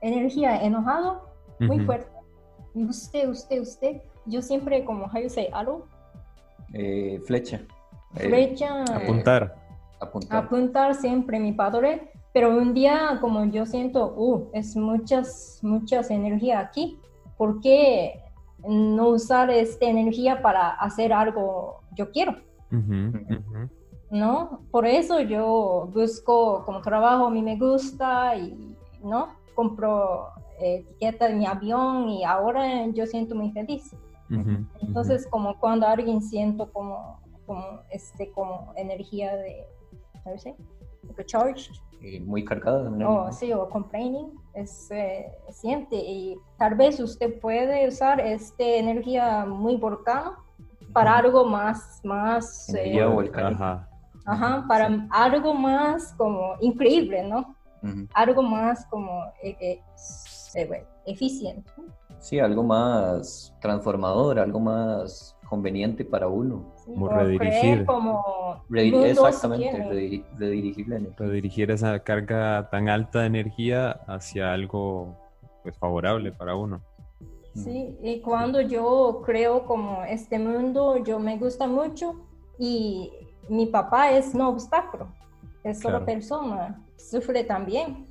energía 0.00 0.62
enojado 0.62 1.28
muy 1.60 1.80
fuerte. 1.80 2.10
Y 2.74 2.84
usted, 2.84 3.28
usted, 3.28 3.60
usted, 3.60 4.02
yo 4.26 4.42
siempre 4.42 4.84
como, 4.84 5.06
how 5.06 5.20
you 5.20 5.28
say, 5.28 5.48
algo? 5.52 5.86
flecha. 7.26 7.60
Flecha. 8.14 8.82
apuntar. 8.84 9.56
apuntar. 10.00 10.44
Apuntar 10.44 10.94
siempre 10.94 11.38
mi 11.38 11.52
padre, 11.52 12.10
pero 12.32 12.50
un 12.50 12.74
día 12.74 13.18
como 13.20 13.44
yo 13.46 13.64
siento, 13.66 14.14
uh, 14.16 14.50
es 14.52 14.76
muchas, 14.76 15.58
muchas 15.62 16.10
energía 16.10 16.60
aquí, 16.60 16.98
¿por 17.36 17.60
qué 17.60 18.22
no 18.66 19.08
usar 19.08 19.50
esta 19.50 19.86
energía 19.86 20.42
para 20.42 20.70
hacer 20.70 21.12
algo 21.12 21.80
yo 21.94 22.10
quiero? 22.10 22.36
¿No? 24.10 24.60
Por 24.70 24.86
eso 24.86 25.20
yo 25.20 25.88
busco 25.92 26.64
como 26.64 26.80
trabajo, 26.80 27.26
a 27.26 27.30
mí 27.30 27.42
me 27.42 27.56
gusta 27.56 28.36
y, 28.36 28.76
¿no? 29.02 29.28
Compro 29.54 30.28
etiqueta 30.60 31.28
de 31.28 31.34
mi 31.34 31.46
avión 31.46 32.08
y 32.08 32.24
ahora 32.24 32.86
yo 32.88 33.06
siento 33.06 33.34
muy 33.34 33.50
feliz. 33.50 33.94
Entonces, 34.80 35.26
como 35.28 35.58
cuando 35.58 35.86
alguien 35.86 36.20
siento 36.20 36.70
como, 36.72 37.20
como, 37.46 37.80
este, 37.90 38.30
como 38.32 38.72
energía 38.76 39.36
de, 39.36 39.64
¿sabes? 40.24 40.44
Charged. 41.26 41.72
muy 42.24 42.44
cargada. 42.44 42.90
¿no? 42.90 43.32
sí, 43.32 43.52
o 43.52 43.68
complaining, 43.68 44.32
es, 44.54 44.90
eh, 44.90 45.32
siente 45.50 45.96
y 45.96 46.36
tal 46.58 46.74
vez 46.74 46.98
usted 46.98 47.38
puede 47.38 47.86
usar 47.86 48.20
esta 48.20 48.64
energía 48.64 49.46
muy 49.46 49.76
volcano 49.76 50.36
para 50.92 51.18
algo 51.18 51.44
más, 51.44 52.00
más... 52.02 52.74
Eh, 52.74 53.00
ajá. 53.00 53.88
Para 54.68 55.06
algo 55.10 55.54
más 55.54 56.14
como 56.16 56.56
increíble, 56.60 57.22
¿no? 57.22 57.56
Algo 58.14 58.42
más 58.42 58.84
como 58.86 59.24
eh, 59.42 59.80
eficiente. 61.06 61.70
Sí, 62.18 62.38
algo 62.40 62.64
más 62.64 63.54
transformador, 63.60 64.38
algo 64.38 64.58
más 64.58 65.36
conveniente 65.48 66.04
para 66.04 66.26
uno. 66.28 66.74
como 66.84 67.08
redirigir. 67.08 67.86
Como 67.86 68.64
exactamente, 68.70 70.24
redirigir, 70.36 70.86
Redirigir 71.16 71.70
esa 71.70 71.98
carga 72.00 72.68
tan 72.70 72.88
alta 72.88 73.20
de 73.20 73.26
energía 73.26 73.92
hacia 74.08 74.52
algo 74.52 75.16
pues, 75.62 75.78
favorable 75.78 76.32
para 76.32 76.56
uno. 76.56 76.80
Sí, 77.54 77.96
y 78.02 78.20
cuando 78.20 78.60
yo 78.60 79.22
creo 79.24 79.64
como 79.64 80.02
este 80.04 80.38
mundo, 80.38 81.02
yo 81.02 81.18
me 81.18 81.38
gusta 81.38 81.66
mucho 81.66 82.26
y 82.58 83.10
mi 83.48 83.66
papá 83.66 84.10
es 84.10 84.34
no 84.34 84.48
obstáculo, 84.50 85.08
es 85.64 85.80
solo 85.80 86.04
persona, 86.04 86.82
sufre 86.96 87.44
también. 87.44 88.06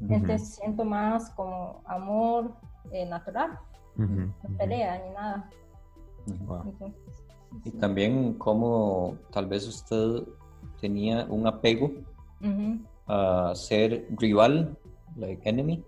Entonces 0.00 0.54
siento 0.54 0.84
más 0.84 1.30
como 1.30 1.82
amor 1.84 2.52
eh, 2.92 3.04
natural, 3.06 3.58
no 3.96 4.32
pelea 4.56 5.02
ni 5.04 5.10
nada. 5.10 5.50
y 7.64 7.70
también 7.72 8.34
como 8.34 9.16
tal 9.32 9.46
vez 9.46 9.66
usted 9.66 10.22
tenía 10.80 11.26
un 11.28 11.46
apego 11.46 11.90
a 13.06 13.52
ser 13.54 14.06
rival, 14.18 14.76
like 15.16 15.48
enemy, 15.48 15.84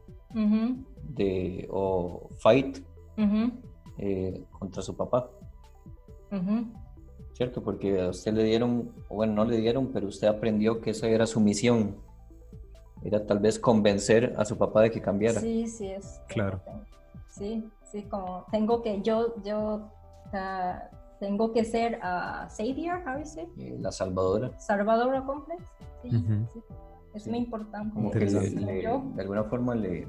de, 1.15 1.69
o 1.71 2.31
fight 2.39 2.79
eh, 3.99 4.43
contra 4.59 4.83
su 4.83 4.97
papá. 4.97 5.29
¿Cierto? 7.41 7.63
Porque 7.63 7.99
a 8.03 8.11
usted 8.11 8.35
le 8.35 8.45
dieron, 8.45 8.93
bueno, 9.09 9.33
no 9.33 9.45
le 9.47 9.57
dieron, 9.57 9.87
pero 9.95 10.09
usted 10.09 10.29
aprendió 10.29 10.83
que 10.83 10.91
esa 10.91 11.09
era 11.09 11.27
su 11.27 11.41
misión 11.41 11.97
era 13.03 13.25
tal 13.25 13.39
vez 13.39 13.59
convencer 13.59 14.35
a 14.37 14.45
su 14.45 14.59
papá 14.59 14.83
de 14.83 14.91
que 14.91 15.01
cambiara. 15.01 15.41
Sí, 15.41 15.67
sí, 15.67 15.89
es. 15.89 16.21
Claro. 16.29 16.61
Sí, 17.31 17.67
sí, 17.91 18.03
como 18.03 18.45
tengo 18.53 18.83
que, 18.83 19.01
yo, 19.01 19.43
yo 19.43 19.89
tengo 21.19 21.51
que 21.55 21.65
ser 21.65 21.99
uh, 22.03 22.51
savior, 22.51 23.01
how 23.07 23.19
is 23.19 23.35
eh, 23.39 23.79
La 23.81 23.91
salvadora. 23.91 24.59
Salvadora 24.59 25.25
complex. 25.25 25.63
Sí, 26.03 26.11
sí. 26.11 26.61
Es 27.15 27.27
muy 27.27 27.39
importante. 27.39 27.95
Como 27.95 28.11
que 28.11 28.27
de 28.27 29.19
alguna 29.19 29.45
forma 29.45 29.75
le, 29.75 30.07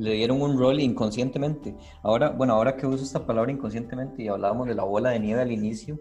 le 0.00 0.14
dieron 0.14 0.40
un 0.40 0.58
rol 0.58 0.80
inconscientemente. 0.80 1.76
Ahora, 2.02 2.30
bueno, 2.30 2.54
ahora 2.54 2.74
que 2.76 2.86
uso 2.86 3.04
esta 3.04 3.26
palabra 3.26 3.52
inconscientemente 3.52 4.22
y 4.22 4.28
hablábamos 4.28 4.66
de 4.66 4.74
la 4.74 4.84
bola 4.84 5.10
de 5.10 5.20
nieve 5.20 5.42
al 5.42 5.52
inicio, 5.52 6.00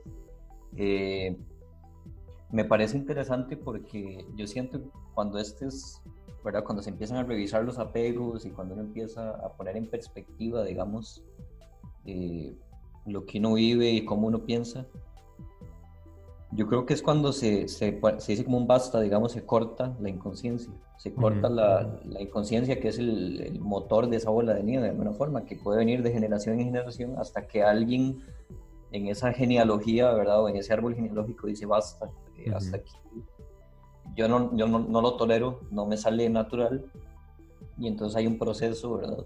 eh, 0.78 1.38
me 2.50 2.64
parece 2.64 2.98
interesante 2.98 3.58
porque 3.58 4.26
yo 4.38 4.48
siento 4.48 4.82
cuando 5.14 5.38
este 5.38 5.66
es, 5.68 6.02
¿verdad? 6.46 6.64
Cuando 6.64 6.82
se 6.82 6.92
empiezan 6.92 7.18
a 7.18 7.24
revisar 7.24 7.66
los 7.66 7.78
apegos 7.78 8.46
y 8.46 8.52
cuando 8.52 8.74
uno 8.74 8.84
empieza 8.84 9.32
a 9.32 9.52
poner 9.58 9.76
en 9.76 9.88
perspectiva, 9.88 10.64
digamos, 10.64 11.22
eh, 12.06 12.56
lo 13.06 13.26
que 13.26 13.40
uno 13.40 13.56
vive 13.56 13.92
y 13.92 14.06
cómo 14.06 14.28
uno 14.28 14.46
piensa, 14.46 14.88
yo 16.52 16.68
creo 16.68 16.86
que 16.86 16.94
es 16.94 17.02
cuando 17.02 17.32
se, 17.32 17.68
se, 17.68 18.00
se 18.18 18.32
dice 18.32 18.44
como 18.44 18.58
un 18.58 18.68
basta, 18.68 19.00
digamos, 19.00 19.34
se 19.34 19.46
corta 19.46 19.96
la 20.00 20.10
inconsciencia, 20.10 20.72
se 20.98 21.14
corta 21.14 21.48
la, 21.48 22.00
la, 22.06 22.22
inconsciencia 22.22 22.80
que 22.80 22.88
es 22.88 22.98
el, 22.98 23.42
el, 23.42 23.60
motor 23.60 24.10
de 24.10 24.18
esa 24.18 24.32
bola 24.32 24.56
de 24.56 24.64
nieve 24.64 24.84
de 24.84 24.90
alguna 24.90 25.14
forma, 25.14 25.46
que 25.46 25.56
puede 25.56 25.78
venir 25.78 26.02
de 26.02 26.12
generación 26.12 26.60
en 26.60 26.66
generación 26.66 27.18
hasta 27.18 27.48
que 27.48 27.64
alguien 27.64 28.24
en 28.92 29.08
esa 29.08 29.32
genealogía, 29.32 30.12
¿verdad? 30.12 30.42
O 30.42 30.50
en 30.50 30.56
ese 30.56 30.74
árbol 30.74 30.96
genealógico 30.96 31.48
dice 31.48 31.68
basta, 31.68 32.10
hasta 32.54 32.78
aquí. 32.78 32.94
Yo, 34.16 34.28
no, 34.28 34.56
yo 34.56 34.68
no, 34.68 34.80
no, 34.80 35.02
lo 35.02 35.16
tolero, 35.18 35.62
no 35.70 35.86
me 35.86 35.98
sale 35.98 36.30
natural 36.30 36.86
y 37.78 37.88
entonces 37.88 38.18
hay 38.18 38.26
un 38.26 38.40
proceso, 38.40 38.96
¿verdad? 38.96 39.24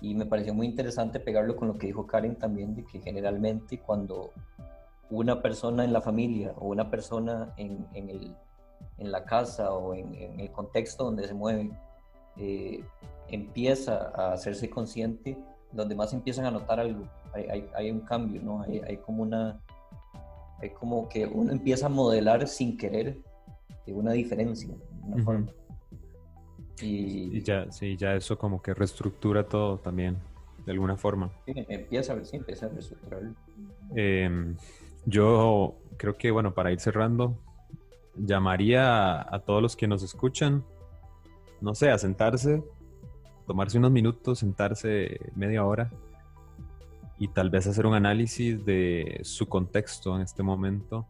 Y 0.00 0.14
me 0.14 0.24
pareció 0.24 0.54
muy 0.54 0.66
interesante 0.66 1.20
pegarlo 1.20 1.54
con 1.54 1.68
lo 1.68 1.76
que 1.76 1.88
dijo 1.88 2.06
Karen 2.06 2.36
también, 2.36 2.74
de 2.74 2.84
que 2.86 3.00
generalmente 3.00 3.78
cuando 3.78 4.32
una 5.10 5.42
persona 5.42 5.84
en 5.84 5.92
la 5.92 6.00
familia 6.00 6.52
o 6.56 6.68
una 6.68 6.90
persona 6.90 7.52
en, 7.56 7.86
en, 7.94 8.10
el, 8.10 8.36
en 8.98 9.12
la 9.12 9.24
casa 9.24 9.72
o 9.72 9.94
en, 9.94 10.14
en, 10.14 10.40
el 10.40 10.50
contexto 10.50 11.04
donde 11.04 11.26
se 11.26 11.34
mueve 11.34 11.70
eh, 12.36 12.82
empieza 13.28 14.12
a 14.14 14.32
hacerse 14.32 14.70
consciente, 14.70 15.36
los 15.72 15.88
demás 15.88 16.12
empiezan 16.12 16.46
a 16.46 16.50
notar 16.50 16.80
algo, 16.80 17.06
hay, 17.32 17.44
hay, 17.44 17.70
hay 17.74 17.90
un 17.90 18.00
cambio, 18.00 18.40
¿no? 18.42 18.62
Hay, 18.62 18.80
hay 18.80 18.96
como 18.98 19.22
una, 19.22 19.60
es 20.62 20.72
como 20.72 21.08
que 21.08 21.26
uno 21.26 21.52
empieza 21.52 21.86
a 21.86 21.88
modelar 21.88 22.46
sin 22.48 22.76
querer 22.76 23.18
una 23.92 24.12
diferencia. 24.12 24.74
Y, 26.80 27.42
ya, 27.42 27.70
sí, 27.70 27.96
ya 27.96 28.14
eso 28.14 28.38
como 28.38 28.62
que 28.62 28.72
reestructura 28.72 29.44
todo 29.46 29.78
también, 29.78 30.16
de 30.64 30.72
alguna 30.72 30.96
forma. 30.96 31.30
Sí, 31.44 31.52
empieza 31.68 32.12
a 32.12 32.16
ver, 32.16 32.26
sí, 32.26 32.36
empieza 32.36 32.66
a 32.66 32.68
reestructurar. 32.70 33.22
Em, 33.94 34.56
yo 35.06 35.76
creo 35.96 36.16
que, 36.16 36.30
bueno, 36.30 36.54
para 36.54 36.72
ir 36.72 36.80
cerrando, 36.80 37.38
llamaría 38.16 39.20
a, 39.20 39.40
todos 39.40 39.62
los 39.62 39.76
que 39.76 39.86
nos 39.86 40.02
escuchan, 40.02 40.64
no 41.60 41.74
sé, 41.74 41.90
a 41.90 41.98
sentarse, 41.98 42.62
tomarse 43.46 43.78
unos 43.78 43.90
minutos, 43.90 44.38
sentarse 44.38 45.18
media 45.34 45.64
hora 45.64 45.90
y 47.18 47.28
tal 47.28 47.50
vez 47.50 47.66
hacer 47.66 47.86
un 47.86 47.94
análisis 47.94 48.64
de 48.64 49.20
su 49.24 49.46
contexto 49.46 50.16
en 50.16 50.22
este 50.22 50.42
momento, 50.42 51.06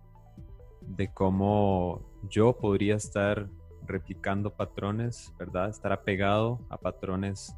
de 0.81 1.12
cómo 1.12 2.00
yo 2.29 2.57
podría 2.57 2.96
estar 2.96 3.48
replicando 3.87 4.50
patrones, 4.50 5.33
¿verdad? 5.38 5.70
Estar 5.70 5.92
apegado 5.92 6.59
a 6.68 6.76
patrones 6.76 7.55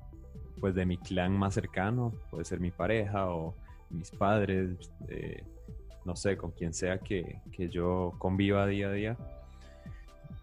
pues 0.61 0.75
de 0.75 0.87
mi 0.87 0.97
clan 0.97 1.37
más 1.37 1.55
cercano, 1.55 2.12
puede 2.31 2.45
ser 2.45 2.61
mi 2.61 2.71
pareja 2.71 3.29
o 3.31 3.55
mis 3.90 4.11
padres, 4.11 4.92
eh, 5.09 5.45
no 6.04 6.16
sé, 6.16 6.36
con 6.36 6.50
quien 6.52 6.72
sea 6.74 6.98
que, 6.98 7.40
que, 7.52 7.68
yo 7.68 8.14
conviva 8.18 8.66
día 8.66 8.88
a 8.88 8.92
día. 8.92 9.16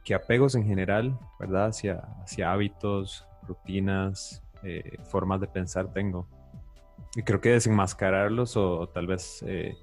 Que 0.04 0.14
apegos 0.14 0.56
en 0.56 0.66
general, 0.66 1.18
¿verdad? 1.40 1.68
Hacia, 1.68 2.52
hábitos, 2.52 3.26
rutinas, 3.48 4.42
eh, 4.64 4.98
formas 5.06 5.42
de 5.42 5.48
pensar 5.48 5.92
tengo. 5.94 6.28
Y 7.16 7.24
creo 7.24 7.42
que 7.42 7.50
desenmascararlos 7.50 8.56
o, 8.58 8.88
tal 8.90 9.08
vez 9.08 9.44
eh, 9.48 9.76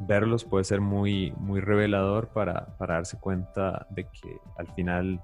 verlos 0.00 0.44
puede 0.44 0.64
ser 0.64 0.80
muy, 0.80 1.32
muy 1.38 1.60
revelador 1.60 2.28
para, 2.28 2.76
para, 2.76 2.94
darse 2.94 3.18
cuenta 3.18 3.86
de 3.90 4.04
que 4.04 4.38
al 4.56 4.66
final 4.74 5.22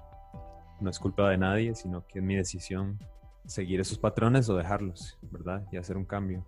no 0.79 0.89
es 0.89 0.99
culpa 0.99 1.29
de 1.29 1.37
nadie, 1.37 1.75
sino 1.75 2.05
que 2.07 2.19
es 2.19 2.25
mi 2.25 2.35
decisión 2.35 2.99
seguir 3.45 3.79
esos 3.79 3.97
patrones 3.97 4.49
o 4.49 4.55
dejarlos, 4.55 5.17
¿verdad? 5.31 5.65
Y 5.71 5.77
hacer 5.77 5.97
un 5.97 6.05
cambio. 6.05 6.45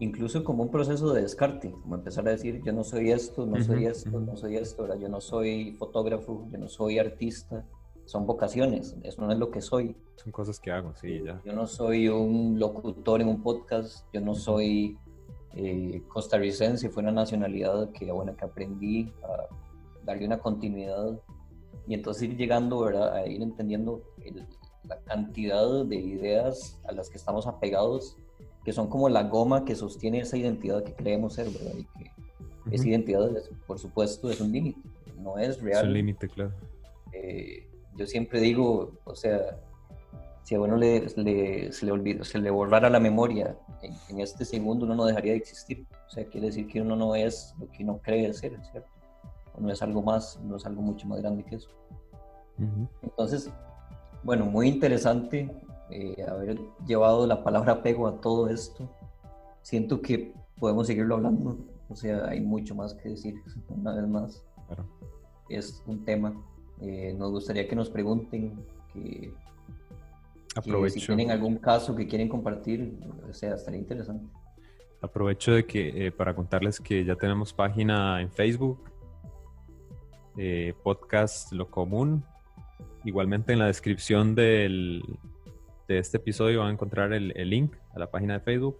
Incluso 0.00 0.42
como 0.42 0.64
un 0.64 0.70
proceso 0.70 1.12
de 1.12 1.22
descarte, 1.22 1.70
como 1.70 1.94
empezar 1.94 2.26
a 2.26 2.32
decir, 2.32 2.60
yo 2.64 2.72
no 2.72 2.82
soy 2.82 3.12
esto, 3.12 3.46
no 3.46 3.62
soy 3.62 3.86
esto, 3.86 4.20
no 4.20 4.36
soy 4.36 4.56
esto, 4.56 4.98
yo 4.98 5.08
no 5.08 5.20
soy 5.20 5.76
fotógrafo, 5.78 6.48
yo 6.50 6.58
no 6.58 6.68
soy 6.68 6.98
artista, 6.98 7.64
son 8.04 8.26
vocaciones, 8.26 8.96
eso 9.02 9.22
no 9.22 9.32
es 9.32 9.38
lo 9.38 9.50
que 9.50 9.60
soy. 9.60 9.96
Son 10.16 10.32
cosas 10.32 10.58
que 10.58 10.72
hago, 10.72 10.94
sí, 10.96 11.22
ya. 11.24 11.40
Yo 11.44 11.52
no 11.52 11.66
soy 11.66 12.08
un 12.08 12.58
locutor 12.58 13.20
en 13.20 13.28
un 13.28 13.42
podcast, 13.42 14.04
yo 14.12 14.20
no 14.20 14.34
soy 14.34 14.98
eh, 15.54 16.02
costarricense, 16.08 16.90
fue 16.90 17.02
una 17.02 17.12
nacionalidad 17.12 17.90
que, 17.92 18.10
bueno, 18.10 18.36
que 18.36 18.44
aprendí 18.44 19.12
a 19.22 19.46
darle 20.04 20.26
una 20.26 20.38
continuidad 20.38 21.20
y 21.86 21.94
entonces 21.94 22.24
ir 22.24 22.36
llegando, 22.36 22.80
¿verdad? 22.80 23.14
A 23.14 23.26
ir 23.26 23.42
entendiendo 23.42 24.02
la 24.82 24.98
cantidad 25.02 25.84
de 25.84 25.96
ideas 25.96 26.80
a 26.84 26.92
las 26.92 27.08
que 27.08 27.16
estamos 27.16 27.46
apegados, 27.46 28.16
que 28.64 28.72
son 28.72 28.88
como 28.88 29.08
la 29.08 29.24
goma 29.24 29.64
que 29.64 29.74
sostiene 29.74 30.20
esa 30.20 30.36
identidad 30.36 30.82
que 30.82 30.94
creemos 30.94 31.34
ser, 31.34 31.48
¿verdad? 31.50 31.74
Y 31.76 31.84
que 31.84 32.10
esa 32.70 32.88
identidad, 32.88 33.30
por 33.66 33.78
supuesto, 33.78 34.30
es 34.30 34.40
un 34.40 34.52
límite, 34.52 34.80
no 35.18 35.38
es 35.38 35.60
real. 35.60 35.82
Es 35.82 35.88
un 35.88 35.92
límite, 35.92 36.28
claro. 36.28 36.52
Eh, 37.12 37.68
yo 37.96 38.06
siempre 38.06 38.40
digo, 38.40 38.92
o 39.04 39.14
sea, 39.14 39.60
si 40.42 40.54
a 40.54 40.60
uno 40.60 40.76
le, 40.76 41.08
se, 41.08 41.22
le 41.86 41.92
olvida, 41.92 42.24
se 42.24 42.38
le 42.38 42.50
borrara 42.50 42.88
la 42.88 43.00
memoria 43.00 43.56
en, 44.08 44.20
este 44.20 44.44
segundo, 44.44 44.86
uno 44.86 44.94
no 44.94 45.04
dejaría 45.04 45.32
de 45.32 45.38
existir. 45.38 45.86
O 46.06 46.10
sea, 46.10 46.24
quiere 46.26 46.46
decir 46.46 46.66
que 46.66 46.80
uno 46.80 46.96
no 46.96 47.14
es 47.14 47.54
lo 47.58 47.68
que 47.68 47.82
uno 47.82 48.00
cree 48.02 48.32
ser, 48.32 48.58
¿cierto? 48.70 48.88
no 49.58 49.70
es 49.70 49.82
algo 49.82 50.02
más, 50.02 50.40
no 50.42 50.56
es 50.56 50.66
algo 50.66 50.82
mucho 50.82 51.06
más 51.06 51.20
grande 51.20 51.44
que 51.44 51.56
eso. 51.56 51.70
Entonces, 53.02 53.50
bueno, 54.22 54.46
muy 54.46 54.68
interesante 54.68 55.50
eh, 55.94 56.16
haber 56.28 56.58
llevado 56.84 57.24
la 57.24 57.44
palabra 57.44 57.74
apego 57.74 58.08
a 58.08 58.20
todo 58.20 58.48
esto. 58.48 58.90
Siento 59.62 60.02
que 60.02 60.34
podemos 60.58 60.88
seguirlo 60.88 61.14
hablando, 61.14 61.56
o 61.88 61.94
sea, 61.94 62.28
hay 62.28 62.40
mucho 62.40 62.74
más 62.74 62.94
que 62.94 63.10
decir, 63.10 63.40
una 63.68 63.94
vez 63.94 64.08
más. 64.08 64.44
Es 65.48 65.84
un 65.86 66.04
tema. 66.04 66.34
Eh, 66.80 67.14
nos 67.16 67.30
gustaría 67.30 67.68
que 67.68 67.76
nos 67.76 67.88
pregunten, 67.90 68.56
que, 68.92 69.32
si 70.90 71.06
tienen 71.06 71.30
algún 71.30 71.58
caso 71.58 71.94
que 71.94 72.08
quieren 72.08 72.28
compartir, 72.28 72.98
o 73.30 73.32
sea, 73.32 73.54
estaría 73.54 73.78
interesante. 73.78 74.26
Aprovecho 75.00 75.52
de 75.52 75.64
que 75.64 76.06
eh, 76.06 76.10
para 76.10 76.34
contarles 76.34 76.80
que 76.80 77.04
ya 77.04 77.14
tenemos 77.14 77.52
página 77.52 78.20
en 78.20 78.32
Facebook, 78.32 78.90
podcast 80.82 81.52
Lo 81.52 81.70
Común. 81.70 82.24
Igualmente 83.04 83.52
en 83.52 83.60
la 83.60 83.66
descripción 83.66 84.34
del, 84.34 85.04
de 85.88 85.98
este 85.98 86.16
episodio 86.16 86.60
van 86.60 86.68
a 86.68 86.72
encontrar 86.72 87.12
el, 87.12 87.32
link 87.48 87.74
a 87.94 87.98
la 87.98 88.10
página 88.10 88.34
de 88.34 88.40
Facebook. 88.40 88.78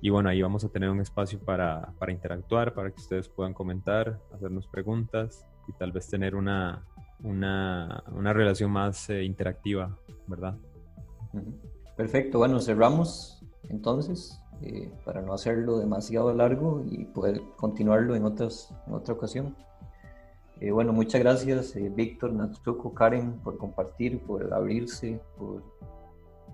Y 0.00 0.10
bueno, 0.10 0.30
ahí 0.30 0.40
vamos 0.40 0.64
a 0.64 0.70
tener 0.70 0.88
un 0.88 1.00
espacio 1.00 1.38
para, 1.38 1.92
para, 1.98 2.12
interactuar, 2.12 2.72
para 2.72 2.90
que 2.90 3.00
ustedes 3.00 3.28
puedan 3.28 3.52
comentar, 3.52 4.18
hacernos 4.32 4.66
preguntas 4.66 5.46
y 5.68 5.72
tal 5.72 5.92
vez 5.92 6.08
tener 6.08 6.34
una, 6.34 6.86
una, 7.22 8.02
una 8.12 8.32
relación 8.32 8.70
más 8.70 9.10
eh, 9.10 9.24
interactiva, 9.24 9.96
¿verdad? 10.26 10.56
Perfecto, 11.96 12.38
bueno, 12.38 12.60
cerramos 12.60 13.42
entonces 13.68 14.40
eh, 14.62 14.90
para 15.04 15.20
no 15.20 15.32
hacerlo 15.32 15.78
demasiado 15.78 16.32
largo 16.32 16.82
y 16.86 17.04
poder 17.06 17.42
continuarlo 17.56 18.14
en, 18.14 18.24
otras, 18.24 18.74
en 18.86 18.94
otra 18.94 19.14
ocasión. 19.14 19.56
Eh, 20.60 20.70
bueno, 20.70 20.92
muchas 20.92 21.20
gracias 21.20 21.74
Víctor, 21.94 22.32
Natsuko, 22.32 22.94
Karen 22.94 23.40
por 23.40 23.58
compartir, 23.58 24.20
por 24.20 24.54
abrirse, 24.54 25.20
por 25.36 25.62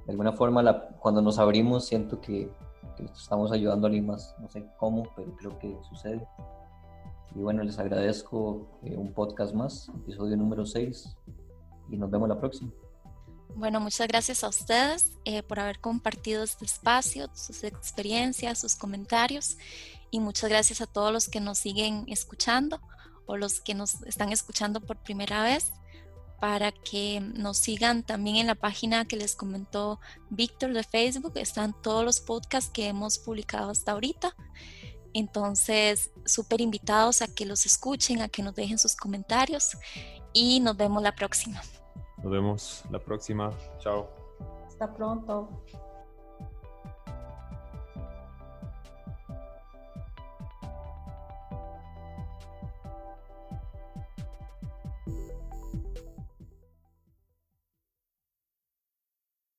de 0.06 0.12
alguna 0.12 0.32
forma 0.32 0.62
la, 0.62 0.88
cuando 1.00 1.22
nos 1.22 1.38
abrimos 1.38 1.86
siento 1.86 2.20
que, 2.20 2.50
estamos 3.14 3.50
ayudando 3.50 3.86
a 3.86 3.88
alguien 3.88 4.06
más, 4.06 4.34
no 4.38 4.48
sé 4.50 4.66
cómo, 4.78 5.04
pero 5.16 5.34
creo 5.36 5.58
que 5.58 5.74
sucede. 5.88 6.26
Y 7.34 7.38
bueno, 7.38 7.62
les 7.62 7.78
agradezco 7.78 8.68
eh, 8.82 8.94
un 8.94 9.14
podcast 9.14 9.54
más, 9.54 9.88
episodio 10.02 10.36
número 10.36 10.66
6, 10.66 11.16
y 11.90 11.96
nos 11.96 12.10
vemos 12.10 12.28
la 12.28 12.38
próxima. 12.38 12.70
Bueno, 13.54 13.80
muchas 13.80 14.06
gracias 14.06 14.44
a 14.44 14.48
ustedes 14.48 15.12
eh, 15.24 15.42
por 15.42 15.60
haber 15.60 15.80
compartido 15.80 16.42
este 16.42 16.66
espacio, 16.66 17.28
sus 17.34 17.64
experiencias, 17.64 18.58
sus 18.58 18.76
comentarios, 18.76 19.56
y 20.10 20.20
muchas 20.20 20.50
gracias 20.50 20.80
a 20.80 20.86
todos 20.86 21.12
los 21.12 21.28
que 21.28 21.40
nos 21.40 21.58
siguen 21.58 22.04
escuchando 22.08 22.80
o 23.26 23.36
los 23.36 23.60
que 23.60 23.74
nos 23.74 24.02
están 24.02 24.32
escuchando 24.32 24.80
por 24.80 24.98
primera 24.98 25.42
vez 25.42 25.72
para 26.40 26.72
que 26.72 27.20
nos 27.20 27.58
sigan 27.58 28.02
también 28.02 28.36
en 28.36 28.46
la 28.46 28.54
página 28.54 29.04
que 29.04 29.16
les 29.16 29.36
comentó 29.36 30.00
Víctor 30.30 30.72
de 30.72 30.82
Facebook. 30.82 31.32
Están 31.36 31.74
todos 31.82 32.04
los 32.04 32.20
podcasts 32.20 32.70
que 32.70 32.88
hemos 32.88 33.18
publicado 33.18 33.70
hasta 33.70 33.92
ahorita. 33.92 34.34
Entonces, 35.12 36.10
súper 36.24 36.60
invitados 36.60 37.20
a 37.20 37.28
que 37.28 37.44
los 37.44 37.66
escuchen, 37.66 38.22
a 38.22 38.28
que 38.28 38.42
nos 38.42 38.54
dejen 38.54 38.78
sus 38.78 38.96
comentarios 38.96 39.76
y 40.32 40.60
nos 40.60 40.76
vemos 40.76 41.02
la 41.02 41.14
próxima. 41.14 41.60
Nos 42.22 42.32
vemos 42.32 42.84
la 42.90 42.98
próxima. 42.98 43.52
Chao. 43.78 44.08
Hasta 44.66 44.94
pronto. 44.94 45.64